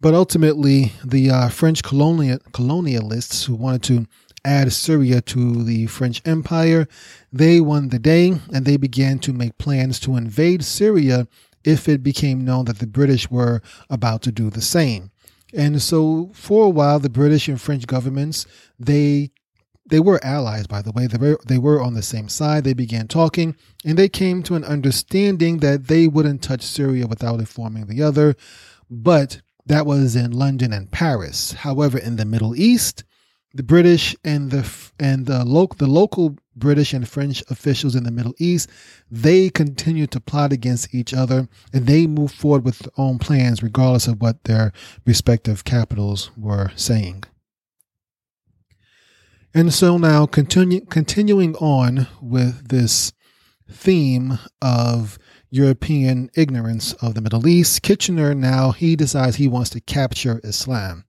But 0.00 0.14
ultimately, 0.14 0.92
the 1.04 1.30
uh, 1.30 1.48
French 1.48 1.82
colonial, 1.82 2.38
colonialists 2.52 3.46
who 3.46 3.54
wanted 3.54 3.82
to 3.84 4.06
add 4.44 4.72
Syria 4.72 5.20
to 5.22 5.64
the 5.64 5.86
French 5.86 6.22
Empire, 6.24 6.86
they 7.32 7.60
won 7.60 7.88
the 7.88 7.98
day 7.98 8.38
and 8.52 8.64
they 8.64 8.76
began 8.76 9.18
to 9.20 9.32
make 9.32 9.58
plans 9.58 9.98
to 10.00 10.16
invade 10.16 10.64
Syria 10.64 11.26
if 11.64 11.88
it 11.88 12.02
became 12.02 12.44
known 12.44 12.64
that 12.66 12.78
the 12.78 12.86
British 12.86 13.30
were 13.30 13.60
about 13.90 14.22
to 14.22 14.32
do 14.32 14.50
the 14.50 14.60
same. 14.60 15.10
And 15.54 15.80
so 15.80 16.30
for 16.34 16.66
a 16.66 16.70
while 16.70 16.98
the 16.98 17.10
British 17.10 17.48
and 17.48 17.60
French 17.60 17.86
governments 17.86 18.46
they 18.78 19.30
they 19.88 20.00
were 20.00 20.22
allies 20.24 20.66
by 20.66 20.82
the 20.82 20.92
way. 20.92 21.06
They 21.06 21.18
were 21.18 21.40
they 21.46 21.58
were 21.58 21.82
on 21.82 21.94
the 21.94 22.02
same 22.02 22.28
side. 22.28 22.64
They 22.64 22.74
began 22.74 23.08
talking 23.08 23.56
and 23.84 23.98
they 23.98 24.08
came 24.08 24.42
to 24.44 24.54
an 24.54 24.64
understanding 24.64 25.58
that 25.58 25.86
they 25.86 26.06
wouldn't 26.06 26.42
touch 26.42 26.62
Syria 26.62 27.06
without 27.06 27.40
informing 27.40 27.86
the 27.86 28.02
other. 28.02 28.36
But 28.90 29.40
that 29.66 29.86
was 29.86 30.16
in 30.16 30.32
London 30.32 30.72
and 30.72 30.90
Paris. 30.90 31.52
However 31.52 31.98
in 31.98 32.16
the 32.16 32.24
Middle 32.24 32.56
East 32.56 33.04
the 33.58 33.64
British 33.64 34.14
and 34.22 34.52
the 34.52 34.90
and 35.00 35.26
the 35.26 35.44
local 35.44 35.76
the 35.78 35.92
local 35.92 36.36
British 36.54 36.94
and 36.94 37.08
French 37.08 37.42
officials 37.50 37.96
in 37.96 38.04
the 38.04 38.12
Middle 38.12 38.34
East 38.38 38.70
they 39.10 39.50
continued 39.50 40.12
to 40.12 40.20
plot 40.20 40.52
against 40.52 40.94
each 40.94 41.12
other 41.12 41.48
and 41.72 41.88
they 41.88 42.06
moved 42.06 42.36
forward 42.36 42.64
with 42.64 42.78
their 42.78 42.92
own 42.96 43.18
plans 43.18 43.60
regardless 43.60 44.06
of 44.06 44.22
what 44.22 44.44
their 44.44 44.72
respective 45.04 45.64
capitals 45.64 46.30
were 46.36 46.70
saying. 46.76 47.24
And 49.52 49.74
so 49.74 49.98
now 49.98 50.24
continue, 50.24 50.84
continuing 50.86 51.56
on 51.56 52.06
with 52.22 52.68
this 52.68 53.12
theme 53.68 54.38
of 54.62 55.18
European 55.50 56.30
ignorance 56.36 56.92
of 57.02 57.14
the 57.14 57.20
Middle 57.20 57.48
East, 57.48 57.82
Kitchener 57.82 58.36
now 58.36 58.70
he 58.70 58.94
decides 58.94 59.34
he 59.34 59.48
wants 59.48 59.70
to 59.70 59.80
capture 59.80 60.40
Islam 60.44 61.06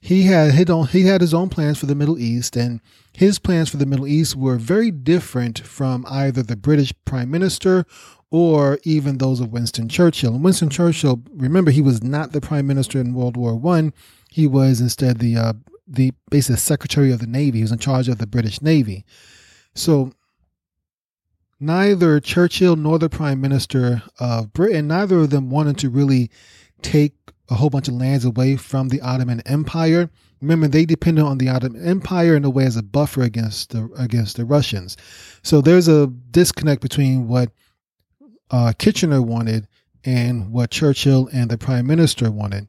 he 0.00 0.24
had 0.24 0.52
his 0.52 0.70
own, 0.70 0.86
he 0.86 1.02
had 1.02 1.20
his 1.20 1.34
own 1.34 1.48
plans 1.48 1.78
for 1.78 1.86
the 1.86 1.94
Middle 1.94 2.18
East, 2.18 2.56
and 2.56 2.80
his 3.12 3.38
plans 3.38 3.68
for 3.68 3.76
the 3.78 3.86
Middle 3.86 4.06
East 4.06 4.36
were 4.36 4.56
very 4.56 4.90
different 4.90 5.58
from 5.60 6.06
either 6.08 6.42
the 6.42 6.56
British 6.56 6.92
Prime 7.04 7.30
Minister 7.30 7.84
or 8.30 8.78
even 8.84 9.18
those 9.18 9.40
of 9.40 9.52
Winston 9.52 9.88
Churchill. 9.88 10.34
And 10.34 10.44
Winston 10.44 10.68
Churchill, 10.68 11.22
remember, 11.32 11.70
he 11.70 11.82
was 11.82 12.02
not 12.02 12.32
the 12.32 12.40
Prime 12.40 12.66
Minister 12.66 13.00
in 13.00 13.14
World 13.14 13.36
War 13.36 13.56
One. 13.56 13.92
He 14.30 14.46
was 14.46 14.80
instead 14.80 15.18
the 15.18 15.36
uh, 15.36 15.52
the 15.86 16.12
basic 16.30 16.58
Secretary 16.58 17.10
of 17.10 17.20
the 17.20 17.26
Navy. 17.26 17.58
He 17.58 17.64
was 17.64 17.72
in 17.72 17.78
charge 17.78 18.08
of 18.08 18.18
the 18.18 18.26
British 18.26 18.60
Navy. 18.60 19.04
So 19.74 20.12
neither 21.58 22.20
Churchill 22.20 22.76
nor 22.76 22.98
the 22.98 23.08
Prime 23.08 23.40
Minister 23.40 24.02
of 24.20 24.52
Britain, 24.52 24.88
neither 24.88 25.20
of 25.20 25.30
them 25.30 25.50
wanted 25.50 25.78
to 25.78 25.90
really 25.90 26.30
take 26.82 27.14
a 27.50 27.54
whole 27.54 27.70
bunch 27.70 27.88
of 27.88 27.94
lands 27.94 28.24
away 28.24 28.56
from 28.56 28.88
the 28.88 29.00
Ottoman 29.00 29.40
Empire. 29.46 30.10
Remember, 30.40 30.68
they 30.68 30.84
depended 30.84 31.24
on 31.24 31.38
the 31.38 31.48
Ottoman 31.48 31.84
Empire 31.84 32.36
in 32.36 32.44
a 32.44 32.50
way 32.50 32.64
as 32.64 32.76
a 32.76 32.82
buffer 32.82 33.22
against 33.22 33.70
the 33.70 33.90
against 33.96 34.36
the 34.36 34.44
Russians. 34.44 34.96
So 35.42 35.60
there's 35.60 35.88
a 35.88 36.06
disconnect 36.06 36.82
between 36.82 37.28
what 37.28 37.50
uh, 38.50 38.72
Kitchener 38.78 39.22
wanted 39.22 39.66
and 40.04 40.52
what 40.52 40.70
Churchill 40.70 41.28
and 41.32 41.50
the 41.50 41.58
Prime 41.58 41.86
Minister 41.86 42.30
wanted. 42.30 42.68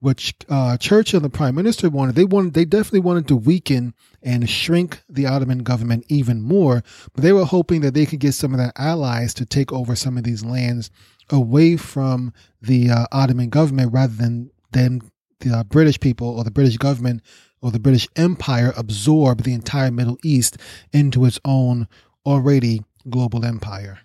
What 0.00 0.32
uh, 0.50 0.76
Churchill 0.76 1.18
and 1.18 1.24
the 1.24 1.30
Prime 1.30 1.54
Minister 1.54 1.88
wanted, 1.88 2.14
they 2.14 2.24
wanted, 2.24 2.52
they 2.52 2.66
definitely 2.66 3.00
wanted 3.00 3.26
to 3.28 3.36
weaken 3.36 3.94
and 4.22 4.48
shrink 4.48 5.02
the 5.08 5.26
Ottoman 5.26 5.62
government 5.62 6.04
even 6.08 6.42
more. 6.42 6.82
But 7.14 7.22
they 7.22 7.32
were 7.32 7.44
hoping 7.46 7.80
that 7.82 7.94
they 7.94 8.04
could 8.04 8.20
get 8.20 8.32
some 8.32 8.52
of 8.52 8.58
their 8.58 8.72
allies 8.76 9.32
to 9.34 9.46
take 9.46 9.72
over 9.72 9.96
some 9.96 10.18
of 10.18 10.24
these 10.24 10.44
lands 10.44 10.90
away 11.30 11.76
from 11.76 12.32
the 12.60 12.90
uh, 12.90 13.06
Ottoman 13.12 13.50
government 13.50 13.92
rather 13.92 14.14
than 14.14 14.50
than 14.72 15.00
the 15.40 15.58
uh, 15.58 15.64
British 15.64 16.00
people 16.00 16.28
or 16.28 16.44
the 16.44 16.50
British 16.50 16.76
government 16.76 17.22
or 17.60 17.70
the 17.70 17.78
British 17.78 18.08
Empire 18.16 18.72
absorb 18.76 19.42
the 19.42 19.54
entire 19.54 19.90
Middle 19.90 20.18
East 20.22 20.58
into 20.92 21.24
its 21.24 21.40
own 21.44 21.88
already 22.26 22.82
global 23.08 23.44
empire. 23.44 24.00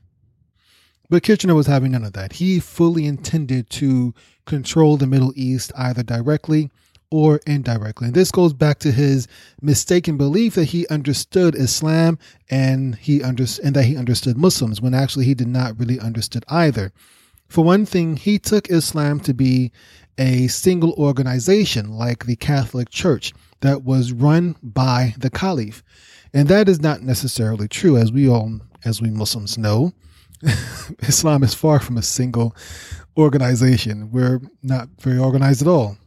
But 1.10 1.23
Kitchener 1.23 1.55
was 1.55 1.67
having 1.67 1.91
none 1.91 2.05
of 2.05 2.13
that. 2.13 2.34
He 2.34 2.60
fully 2.60 3.05
intended 3.05 3.69
to 3.71 4.13
control 4.45 4.97
the 4.97 5.08
Middle 5.08 5.34
East 5.36 5.71
either 5.75 6.03
directly 6.03 6.69
or 7.12 7.39
indirectly. 7.48 8.08
And 8.08 8.15
this 8.15 8.32
goes 8.32 8.54
back 8.54 8.80
to 8.80 8.91
his 8.91 9.28
mistaken 9.62 10.17
belief 10.17 10.56
that 10.56 10.65
he 10.65 10.88
understood 10.88 11.56
Islam 11.56 12.19
and 12.50 12.95
he 12.95 13.24
under, 13.24 13.45
and 13.63 13.76
that 13.76 13.86
he 13.86 13.98
understood 13.98 14.38
Muslims 14.38 14.82
when 14.82 14.93
actually 14.93 15.26
he 15.26 15.34
did 15.34 15.48
not 15.48 15.80
really 15.80 16.00
understood 16.00 16.45
either. 16.50 16.91
For 17.48 17.63
one 17.63 17.86
thing, 17.86 18.15
he 18.15 18.38
took 18.38 18.69
Islam 18.69 19.19
to 19.22 19.34
be 19.34 19.72
a 20.19 20.48
single 20.48 20.93
organization 20.93 21.93
like 21.93 22.26
the 22.26 22.36
Catholic 22.36 22.89
Church 22.89 23.34
that 23.62 23.84
was 23.84 24.12
run 24.12 24.56
by 24.62 25.15
the 25.17 25.30
Caliph. 25.30 25.84
And 26.34 26.48
that 26.50 26.69
is 26.69 26.80
not 26.80 27.02
necessarily 27.02 27.67
true, 27.67 27.98
as 27.98 28.12
we 28.12 28.30
all, 28.30 28.60
as 28.86 29.02
we 29.02 29.10
Muslims 29.10 29.58
know. 29.58 29.93
Islam 31.00 31.43
is 31.43 31.56
far 31.56 31.80
from 31.80 31.98
a 31.98 32.04
single 32.04 32.56
organization. 33.17 34.12
We're 34.12 34.41
not 34.62 34.89
very 35.00 35.17
organized 35.17 35.62
at 35.62 35.67
all. 35.67 35.98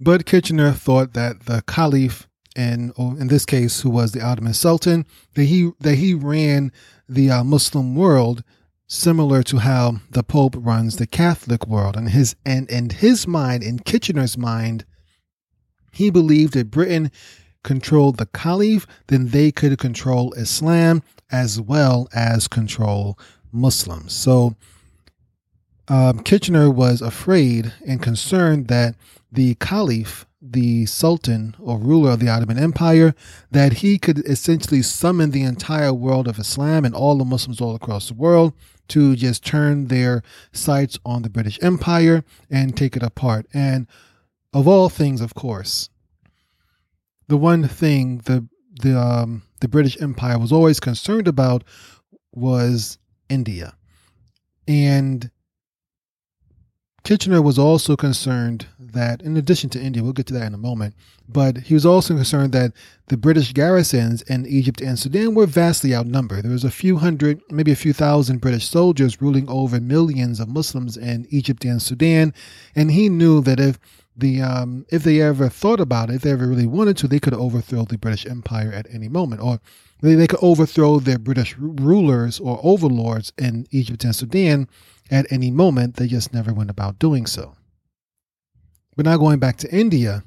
But 0.00 0.26
Kitchener 0.26 0.72
thought 0.72 1.12
that 1.14 1.46
the 1.46 1.62
Caliph, 1.66 2.28
and 2.54 2.92
in 2.98 3.28
this 3.28 3.44
case, 3.44 3.80
who 3.80 3.90
was 3.90 4.12
the 4.12 4.22
Ottoman 4.22 4.54
Sultan, 4.54 5.06
that 5.34 5.44
he 5.44 5.72
that 5.80 5.96
he 5.96 6.14
ran 6.14 6.72
the 7.08 7.30
uh, 7.30 7.44
Muslim 7.44 7.94
world 7.94 8.44
similar 8.86 9.42
to 9.42 9.58
how 9.58 10.00
the 10.10 10.22
Pope 10.22 10.54
runs 10.56 10.96
the 10.96 11.06
Catholic 11.06 11.66
world. 11.66 11.96
And 11.96 12.10
his 12.10 12.36
and 12.46 12.68
in 12.70 12.90
his 12.90 13.26
mind, 13.26 13.62
in 13.62 13.80
Kitchener's 13.80 14.38
mind, 14.38 14.84
he 15.92 16.10
believed 16.10 16.54
that 16.54 16.70
Britain 16.70 17.10
controlled 17.64 18.16
the 18.16 18.26
Caliph, 18.26 18.86
then 19.08 19.28
they 19.28 19.50
could 19.50 19.78
control 19.78 20.32
Islam 20.34 21.02
as 21.30 21.60
well 21.60 22.08
as 22.14 22.48
control 22.48 23.18
Muslims. 23.52 24.12
So 24.12 24.54
um, 25.88 26.20
Kitchener 26.20 26.70
was 26.70 27.00
afraid 27.00 27.72
and 27.86 28.02
concerned 28.02 28.68
that 28.68 28.94
the 29.32 29.54
Caliph, 29.56 30.26
the 30.40 30.86
Sultan 30.86 31.54
or 31.58 31.78
ruler 31.78 32.10
of 32.10 32.20
the 32.20 32.28
Ottoman 32.28 32.58
Empire, 32.58 33.14
that 33.50 33.74
he 33.74 33.98
could 33.98 34.18
essentially 34.26 34.82
summon 34.82 35.30
the 35.30 35.42
entire 35.42 35.92
world 35.92 36.28
of 36.28 36.38
Islam 36.38 36.84
and 36.84 36.94
all 36.94 37.16
the 37.16 37.24
Muslims 37.24 37.60
all 37.60 37.74
across 37.74 38.08
the 38.08 38.14
world 38.14 38.52
to 38.88 39.16
just 39.16 39.44
turn 39.44 39.88
their 39.88 40.22
sights 40.52 40.98
on 41.04 41.22
the 41.22 41.30
British 41.30 41.58
Empire 41.62 42.24
and 42.50 42.76
take 42.76 42.96
it 42.96 43.02
apart. 43.02 43.46
And 43.52 43.86
of 44.52 44.66
all 44.66 44.88
things, 44.88 45.20
of 45.20 45.34
course, 45.34 45.90
the 47.28 47.36
one 47.36 47.66
thing 47.68 48.18
the 48.24 48.46
the 48.80 48.98
um, 48.98 49.42
the 49.60 49.68
British 49.68 50.00
Empire 50.00 50.38
was 50.38 50.52
always 50.52 50.80
concerned 50.80 51.28
about 51.28 51.64
was 52.32 52.98
India. 53.28 53.74
And 54.66 55.30
Kitchener 57.08 57.40
was 57.40 57.58
also 57.58 57.96
concerned 57.96 58.66
that, 58.78 59.22
in 59.22 59.38
addition 59.38 59.70
to 59.70 59.80
India, 59.80 60.02
we'll 60.02 60.12
get 60.12 60.26
to 60.26 60.34
that 60.34 60.46
in 60.46 60.52
a 60.52 60.58
moment, 60.58 60.94
but 61.26 61.56
he 61.56 61.72
was 61.72 61.86
also 61.86 62.14
concerned 62.14 62.52
that 62.52 62.74
the 63.06 63.16
British 63.16 63.54
garrisons 63.54 64.20
in 64.20 64.44
Egypt 64.44 64.82
and 64.82 64.98
Sudan 64.98 65.34
were 65.34 65.46
vastly 65.46 65.94
outnumbered. 65.94 66.44
There 66.44 66.52
was 66.52 66.64
a 66.64 66.70
few 66.70 66.98
hundred, 66.98 67.40
maybe 67.48 67.72
a 67.72 67.76
few 67.76 67.94
thousand 67.94 68.42
British 68.42 68.68
soldiers 68.68 69.22
ruling 69.22 69.48
over 69.48 69.80
millions 69.80 70.38
of 70.38 70.50
Muslims 70.50 70.98
in 70.98 71.26
Egypt 71.30 71.64
and 71.64 71.80
Sudan, 71.80 72.34
and 72.76 72.90
he 72.90 73.08
knew 73.08 73.40
that 73.40 73.58
if 73.58 73.78
the 74.14 74.42
um, 74.42 74.84
if 74.90 75.02
they 75.02 75.22
ever 75.22 75.48
thought 75.48 75.80
about 75.80 76.10
it, 76.10 76.16
if 76.16 76.22
they 76.22 76.32
ever 76.32 76.46
really 76.46 76.66
wanted 76.66 76.98
to, 76.98 77.08
they 77.08 77.20
could 77.20 77.32
overthrow 77.32 77.86
the 77.86 77.96
British 77.96 78.26
Empire 78.26 78.70
at 78.70 78.86
any 78.92 79.08
moment, 79.08 79.40
or 79.40 79.60
they, 80.02 80.14
they 80.14 80.26
could 80.26 80.40
overthrow 80.42 80.98
their 80.98 81.18
British 81.18 81.56
rulers 81.56 82.38
or 82.38 82.60
overlords 82.62 83.32
in 83.38 83.66
Egypt 83.70 84.04
and 84.04 84.14
Sudan 84.14 84.68
at 85.10 85.30
any 85.30 85.50
moment. 85.50 85.96
They 85.96 86.06
just 86.06 86.32
never 86.32 86.52
went 86.52 86.70
about 86.70 86.98
doing 86.98 87.26
so. 87.26 87.54
But 88.96 89.06
now 89.06 89.16
going 89.16 89.38
back 89.38 89.56
to 89.58 89.74
India, 89.74 90.24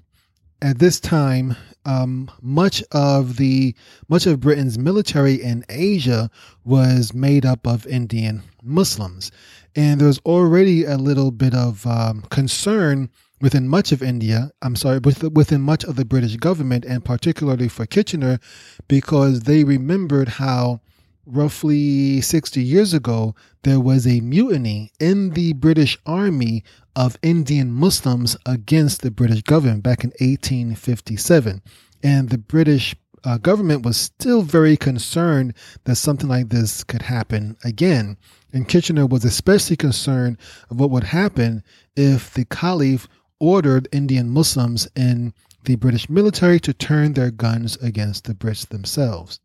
at 0.62 0.80
this 0.80 1.00
time, 1.00 1.56
um, 1.86 2.30
much 2.42 2.84
of 2.92 3.38
the 3.38 3.76
much 4.08 4.28
of 4.28 4.40
Britain's 4.40 4.78
military 4.78 5.36
in 5.36 5.66
Asia 5.68 6.30
was 6.64 7.14
made 7.14 7.46
up 7.46 7.66
of 7.66 7.88
Indian 7.88 8.44
Muslims, 8.62 9.32
and 9.76 10.00
there 10.00 10.08
was 10.08 10.20
already 10.20 10.86
a 10.86 10.98
little 10.98 11.32
bit 11.32 11.56
of 11.56 11.86
um, 11.88 12.22
concern 12.30 13.10
within 13.42 13.68
much 13.68 13.92
of 13.92 14.04
India, 14.04 14.52
I'm 14.62 14.76
sorry, 14.76 15.00
within 15.00 15.62
much 15.62 15.84
of 15.84 15.96
the 15.96 16.06
British 16.06 16.36
government, 16.38 16.86
and 16.86 17.04
particularly 17.04 17.68
for 17.68 17.88
Kitchener, 17.88 18.40
because 18.88 19.42
they 19.42 19.64
remembered 19.64 20.30
how 20.30 20.82
roughly 21.26 22.22
60 22.22 22.64
years 22.64 22.94
ago 22.94 23.36
there 23.64 23.80
was 23.80 24.08
a 24.08 24.22
mutiny 24.22 24.92
in 25.00 25.32
the 25.32 25.54
British 25.54 25.98
Army 26.06 26.64
of 26.96 27.18
Indian 27.22 27.72
Muslims 27.72 28.36
against 28.46 29.02
the 29.02 29.12
British 29.12 29.42
government 29.44 29.84
back 29.84 30.04
in 30.04 30.10
1857. 30.20 31.62
And 32.04 32.30
the 32.30 32.38
British 32.38 32.96
uh, 33.24 33.38
government 33.38 33.86
was 33.86 33.98
still 33.98 34.42
very 34.42 34.76
concerned 34.76 35.54
that 35.84 35.96
something 35.96 36.28
like 36.28 36.50
this 36.50 36.84
could 36.84 37.04
happen 37.04 37.56
again. 37.64 38.18
And 38.52 38.68
Kitchener 38.68 39.06
was 39.06 39.24
especially 39.24 39.76
concerned 39.76 40.38
of 40.70 40.80
what 40.80 40.90
would 40.90 41.04
happen 41.04 41.64
if 41.96 42.34
the 42.34 42.46
Caliph 42.46 43.08
ordered 43.40 43.88
Indian 43.92 44.30
Muslims 44.30 44.88
in 44.96 45.34
the 45.66 45.76
British 45.76 46.10
military 46.10 46.60
to 46.60 46.74
turn 46.74 47.14
their 47.14 47.32
guns 47.32 47.76
against 47.78 48.26
the 48.26 48.34
Brits 48.34 48.68
themselves. 48.68 49.40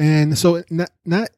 And 0.00 0.38
so 0.38 0.64
not 0.70 0.90
not 1.04 1.28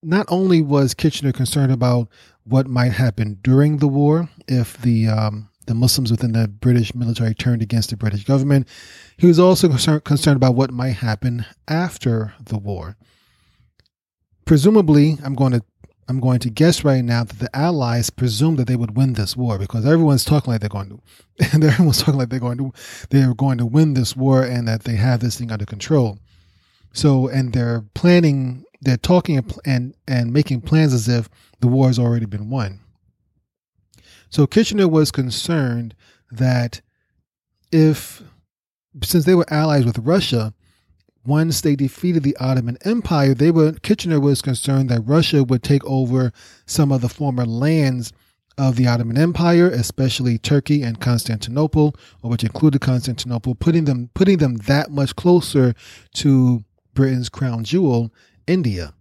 not 0.00 0.26
only 0.28 0.62
was 0.62 0.94
Kitchener 0.94 1.32
concerned 1.32 1.72
about 1.72 2.08
what 2.44 2.68
might 2.68 2.92
happen 2.92 3.40
during 3.42 3.78
the 3.78 3.88
war 3.88 4.30
if 4.46 4.80
the 4.80 5.08
um, 5.08 5.50
the 5.66 5.74
Muslims 5.74 6.12
within 6.12 6.30
the 6.30 6.46
British 6.46 6.94
military 6.94 7.34
turned 7.34 7.60
against 7.60 7.90
the 7.90 7.96
British 7.96 8.22
government, 8.24 8.68
he 9.16 9.26
was 9.26 9.40
also 9.40 9.68
concerned, 9.68 10.04
concerned 10.04 10.36
about 10.36 10.54
what 10.54 10.70
might 10.70 10.92
happen 10.92 11.44
after 11.66 12.34
the 12.40 12.56
war. 12.56 12.96
Presumably, 14.44 15.18
I'm 15.24 15.34
going 15.34 15.52
to 15.52 15.62
I'm 16.08 16.20
going 16.20 16.38
to 16.40 16.50
guess 16.50 16.84
right 16.84 17.02
now 17.02 17.24
that 17.24 17.40
the 17.40 17.56
Allies 17.56 18.10
presumed 18.10 18.58
that 18.58 18.68
they 18.68 18.76
would 18.76 18.96
win 18.96 19.14
this 19.14 19.36
war 19.36 19.58
because 19.58 19.84
everyone's 19.84 20.24
talking 20.24 20.52
like 20.52 20.60
they're 20.60 20.68
going 20.68 20.90
to, 20.90 21.00
everyone's 21.52 21.98
talking 21.98 22.18
like 22.18 22.28
they're 22.28 22.38
going 22.38 22.58
to, 22.58 22.72
they're 23.10 23.34
going 23.34 23.58
to 23.58 23.66
win 23.66 23.94
this 23.94 24.14
war 24.14 24.44
and 24.44 24.68
that 24.68 24.84
they 24.84 24.94
have 24.94 25.18
this 25.18 25.36
thing 25.38 25.50
under 25.50 25.66
control. 25.66 26.18
So, 26.94 27.28
and 27.28 27.52
they're 27.52 27.84
planning, 27.94 28.64
they're 28.80 28.96
talking 28.96 29.44
and 29.66 29.94
and 30.08 30.32
making 30.32 30.62
plans 30.62 30.94
as 30.94 31.08
if 31.08 31.28
the 31.60 31.66
war 31.66 31.88
has 31.88 31.98
already 31.98 32.26
been 32.26 32.48
won. 32.48 32.80
So 34.30 34.46
Kitchener 34.46 34.88
was 34.88 35.10
concerned 35.10 35.94
that 36.30 36.80
if, 37.70 38.22
since 39.02 39.24
they 39.24 39.34
were 39.34 39.52
allies 39.52 39.84
with 39.84 39.98
Russia, 39.98 40.54
once 41.26 41.60
they 41.60 41.74
defeated 41.74 42.22
the 42.22 42.36
Ottoman 42.36 42.78
Empire, 42.84 43.34
they 43.34 43.50
were 43.50 43.72
Kitchener 43.72 44.20
was 44.20 44.40
concerned 44.40 44.88
that 44.88 45.00
Russia 45.00 45.42
would 45.42 45.62
take 45.62 45.84
over 45.84 46.32
some 46.66 46.92
of 46.92 47.00
the 47.00 47.08
former 47.08 47.44
lands 47.44 48.12
of 48.56 48.76
the 48.76 48.86
Ottoman 48.86 49.18
Empire, 49.18 49.68
especially 49.68 50.38
Turkey 50.38 50.82
and 50.82 51.00
Constantinople, 51.00 51.96
or 52.22 52.30
which 52.30 52.44
included 52.44 52.80
Constantinople, 52.80 53.56
putting 53.56 53.84
them 53.84 54.10
putting 54.14 54.38
them 54.38 54.56
that 54.58 54.90
much 54.90 55.16
closer 55.16 55.74
to 56.14 56.64
Britain's 56.94 57.28
crown 57.28 57.64
jewel, 57.64 58.12
India. 58.46 58.94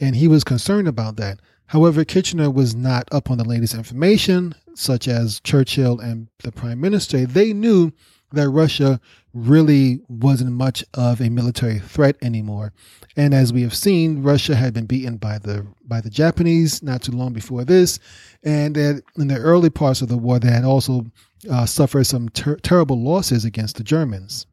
And 0.00 0.16
he 0.16 0.28
was 0.28 0.44
concerned 0.44 0.88
about 0.88 1.16
that. 1.16 1.40
However, 1.66 2.04
Kitchener 2.04 2.50
was 2.50 2.74
not 2.74 3.08
up 3.12 3.30
on 3.30 3.38
the 3.38 3.44
latest 3.44 3.74
information, 3.74 4.54
such 4.74 5.06
as 5.06 5.40
Churchill 5.40 6.00
and 6.00 6.28
the 6.42 6.50
Prime 6.50 6.80
Minister. 6.80 7.26
They 7.26 7.52
knew 7.52 7.92
that 8.32 8.48
Russia 8.48 9.00
really 9.34 10.00
wasn't 10.08 10.52
much 10.52 10.84
of 10.94 11.20
a 11.20 11.28
military 11.28 11.78
threat 11.78 12.16
anymore. 12.22 12.72
And 13.16 13.34
as 13.34 13.52
we 13.52 13.62
have 13.62 13.74
seen, 13.74 14.22
Russia 14.22 14.54
had 14.54 14.74
been 14.74 14.86
beaten 14.86 15.16
by 15.16 15.38
the 15.38 15.66
by 15.84 16.00
the 16.00 16.10
Japanese 16.10 16.82
not 16.82 17.02
too 17.02 17.12
long 17.12 17.32
before 17.32 17.64
this, 17.64 17.98
and 18.42 18.76
in 18.76 19.02
the 19.28 19.38
early 19.38 19.70
parts 19.70 20.02
of 20.02 20.08
the 20.08 20.18
war, 20.18 20.38
they 20.38 20.50
had 20.50 20.64
also 20.64 21.06
uh, 21.50 21.66
suffered 21.66 22.04
some 22.04 22.28
ter- 22.30 22.56
terrible 22.56 23.00
losses 23.00 23.44
against 23.44 23.76
the 23.76 23.84
Germans. 23.84 24.46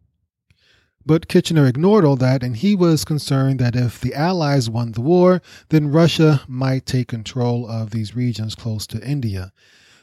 But 1.07 1.29
Kitchener 1.29 1.65
ignored 1.65 2.03
all 2.03 2.17
that, 2.17 2.43
and 2.43 2.57
he 2.57 2.75
was 2.75 3.05
concerned 3.05 3.61
that 3.61 3.77
if 3.77 4.01
the 4.01 4.13
Allies 4.13 4.69
won 4.69 4.91
the 4.91 4.99
war, 4.99 5.41
then 5.69 5.89
Russia 5.89 6.41
might 6.49 6.85
take 6.85 7.07
control 7.07 7.65
of 7.65 7.91
these 7.91 8.13
regions 8.13 8.55
close 8.55 8.85
to 8.87 9.01
India. 9.07 9.53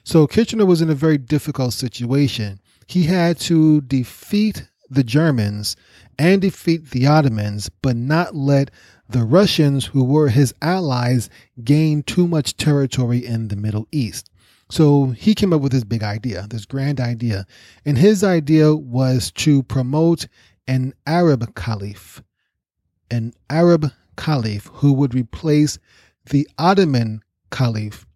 So 0.02 0.26
Kitchener 0.26 0.64
was 0.64 0.80
in 0.80 0.88
a 0.88 0.94
very 0.94 1.18
difficult 1.18 1.74
situation. 1.74 2.58
He 2.86 3.02
had 3.02 3.38
to 3.40 3.82
defeat 3.82 4.66
the 4.88 5.04
Germans 5.04 5.76
and 6.18 6.40
defeat 6.40 6.90
the 6.92 7.06
Ottomans, 7.06 7.68
but 7.82 7.96
not 7.96 8.34
let 8.34 8.70
the 9.06 9.24
Russians, 9.24 9.84
who 9.84 10.04
were 10.04 10.30
his 10.30 10.54
allies, 10.62 11.28
gain 11.62 12.02
too 12.02 12.26
much 12.26 12.56
territory 12.56 13.18
in 13.18 13.48
the 13.48 13.56
Middle 13.56 13.86
East. 13.92 14.30
So 14.70 15.08
he 15.08 15.34
came 15.34 15.52
up 15.52 15.60
with 15.60 15.72
this 15.72 15.84
big 15.84 16.02
idea, 16.02 16.46
this 16.48 16.64
grand 16.64 16.98
idea. 16.98 17.46
And 17.84 17.98
his 17.98 18.24
idea 18.24 18.74
was 18.74 19.30
to 19.32 19.62
promote 19.64 20.26
an 20.66 20.94
Arab 21.07 21.55
caliph, 21.55 22.22
an 23.11 23.33
Arab 23.50 23.92
caliph 24.16 24.66
who 24.74 24.92
would 24.92 25.14
replace 25.14 25.79
the 26.31 26.48
Ottoman 26.59 27.20
caliph 27.50 28.07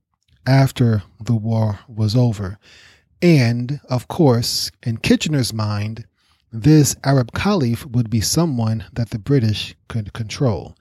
after 0.47 1.03
the 1.21 1.37
war 1.37 1.81
was 1.89 2.17
over. 2.17 2.59
And, 3.21 3.81
of 3.91 4.09
course, 4.09 4.71
in 4.83 4.99
Kitchener's 4.99 5.53
mind, 5.53 6.07
this 6.53 6.97
Arab 7.05 7.33
caliph 7.33 7.85
would 7.87 8.09
be 8.09 8.21
someone 8.21 8.85
that 8.93 9.11
the 9.11 9.19
British 9.19 9.75
could 9.89 10.13
control. 10.13 10.75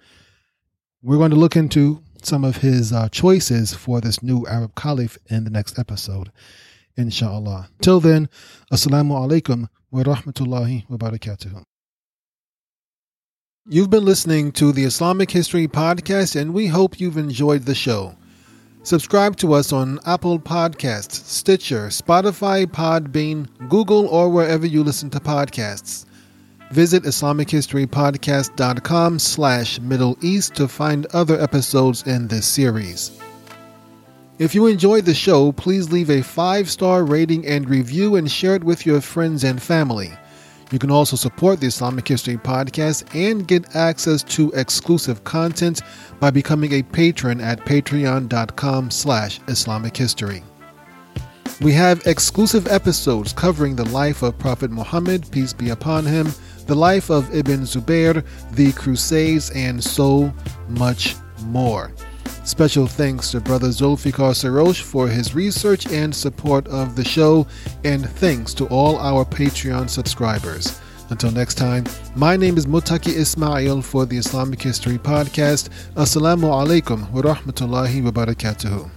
We're 1.01 1.17
going 1.17 1.31
to 1.31 1.37
look 1.37 1.55
into 1.55 2.01
some 2.23 2.43
of 2.43 2.57
his 2.57 2.93
uh, 2.93 3.09
choices 3.09 3.73
for 3.73 3.99
this 3.99 4.23
new 4.23 4.45
Arab 4.47 4.75
caliph 4.75 5.17
in 5.27 5.43
the 5.43 5.49
next 5.49 5.77
episode, 5.77 6.31
inshallah. 6.95 7.69
Till 7.81 7.99
then, 7.99 8.29
Assalamu 8.71 9.11
alaikum 9.11 9.67
You've 13.69 13.89
been 13.89 14.05
listening 14.05 14.51
to 14.53 14.71
the 14.71 14.83
Islamic 14.83 15.31
History 15.31 15.67
Podcast, 15.67 16.39
and 16.39 16.53
we 16.53 16.67
hope 16.67 16.99
you've 16.99 17.17
enjoyed 17.17 17.63
the 17.63 17.75
show. 17.75 18.15
Subscribe 18.83 19.35
to 19.37 19.53
us 19.53 19.73
on 19.73 19.99
Apple 20.05 20.39
Podcasts, 20.39 21.25
Stitcher, 21.25 21.87
Spotify, 21.87 22.65
Podbean, 22.65 23.47
Google, 23.69 24.07
or 24.07 24.29
wherever 24.29 24.65
you 24.65 24.83
listen 24.83 25.09
to 25.09 25.19
podcasts. 25.19 26.05
Visit 26.71 27.03
IslamicHistoryPodcast.com 27.03 29.19
slash 29.19 29.79
Middle 29.79 30.17
East 30.21 30.55
to 30.55 30.67
find 30.67 31.05
other 31.07 31.39
episodes 31.39 32.03
in 32.03 32.27
this 32.27 32.45
series. 32.45 33.11
If 34.39 34.53
you 34.53 34.67
enjoyed 34.67 35.05
the 35.05 35.15
show, 35.15 35.51
please 35.51 35.91
leave 35.91 36.11
a 36.11 36.21
five-star 36.21 37.05
rating 37.05 37.47
and 37.47 37.67
review 37.67 38.17
and 38.17 38.29
share 38.29 38.53
it 38.53 38.63
with 38.63 38.85
your 38.85 39.01
friends 39.01 39.43
and 39.43 39.59
family. 39.59 40.11
You 40.71 40.77
can 40.77 40.91
also 40.91 41.15
support 41.15 41.59
the 41.59 41.65
Islamic 41.65 42.07
History 42.07 42.37
Podcast 42.37 43.15
and 43.15 43.47
get 43.47 43.75
access 43.75 44.21
to 44.23 44.51
exclusive 44.51 45.23
content 45.23 45.81
by 46.19 46.29
becoming 46.29 46.73
a 46.73 46.83
patron 46.83 47.41
at 47.41 47.65
patreon.com 47.65 48.91
slash 48.91 49.39
Islamic 49.47 49.97
History. 49.97 50.43
We 51.59 51.71
have 51.71 52.05
exclusive 52.05 52.67
episodes 52.67 53.33
covering 53.33 53.75
the 53.75 53.89
life 53.89 54.21
of 54.21 54.37
Prophet 54.37 54.69
Muhammad, 54.69 55.31
peace 55.31 55.53
be 55.53 55.71
upon 55.71 56.05
him, 56.05 56.31
the 56.67 56.75
life 56.75 57.09
of 57.09 57.33
Ibn 57.33 57.61
Zubayr, 57.61 58.23
the 58.51 58.71
Crusades, 58.73 59.49
and 59.55 59.83
so 59.83 60.31
much 60.69 61.15
more. 61.45 61.91
Special 62.47 62.87
thanks 62.87 63.31
to 63.31 63.41
Brother 63.41 63.67
Zulfikar 63.67 64.31
Sarosh 64.31 64.81
for 64.81 65.09
his 65.09 65.35
research 65.35 65.85
and 65.91 66.15
support 66.15 66.65
of 66.69 66.95
the 66.95 67.03
show, 67.03 67.45
and 67.83 68.09
thanks 68.09 68.53
to 68.53 68.65
all 68.67 68.95
our 68.99 69.25
Patreon 69.25 69.89
subscribers. 69.89 70.79
Until 71.09 71.31
next 71.31 71.55
time, 71.55 71.83
my 72.15 72.37
name 72.37 72.57
is 72.57 72.65
Mutaki 72.65 73.11
Ismail 73.13 73.81
for 73.81 74.05
the 74.05 74.15
Islamic 74.15 74.61
History 74.61 74.97
Podcast. 74.97 75.67
Assalamu 75.95 76.47
alaikum 76.47 77.11
wa 77.11 77.21
rahmatullahi 77.21 78.01
wa 78.01 78.11
barakatuhu. 78.11 78.96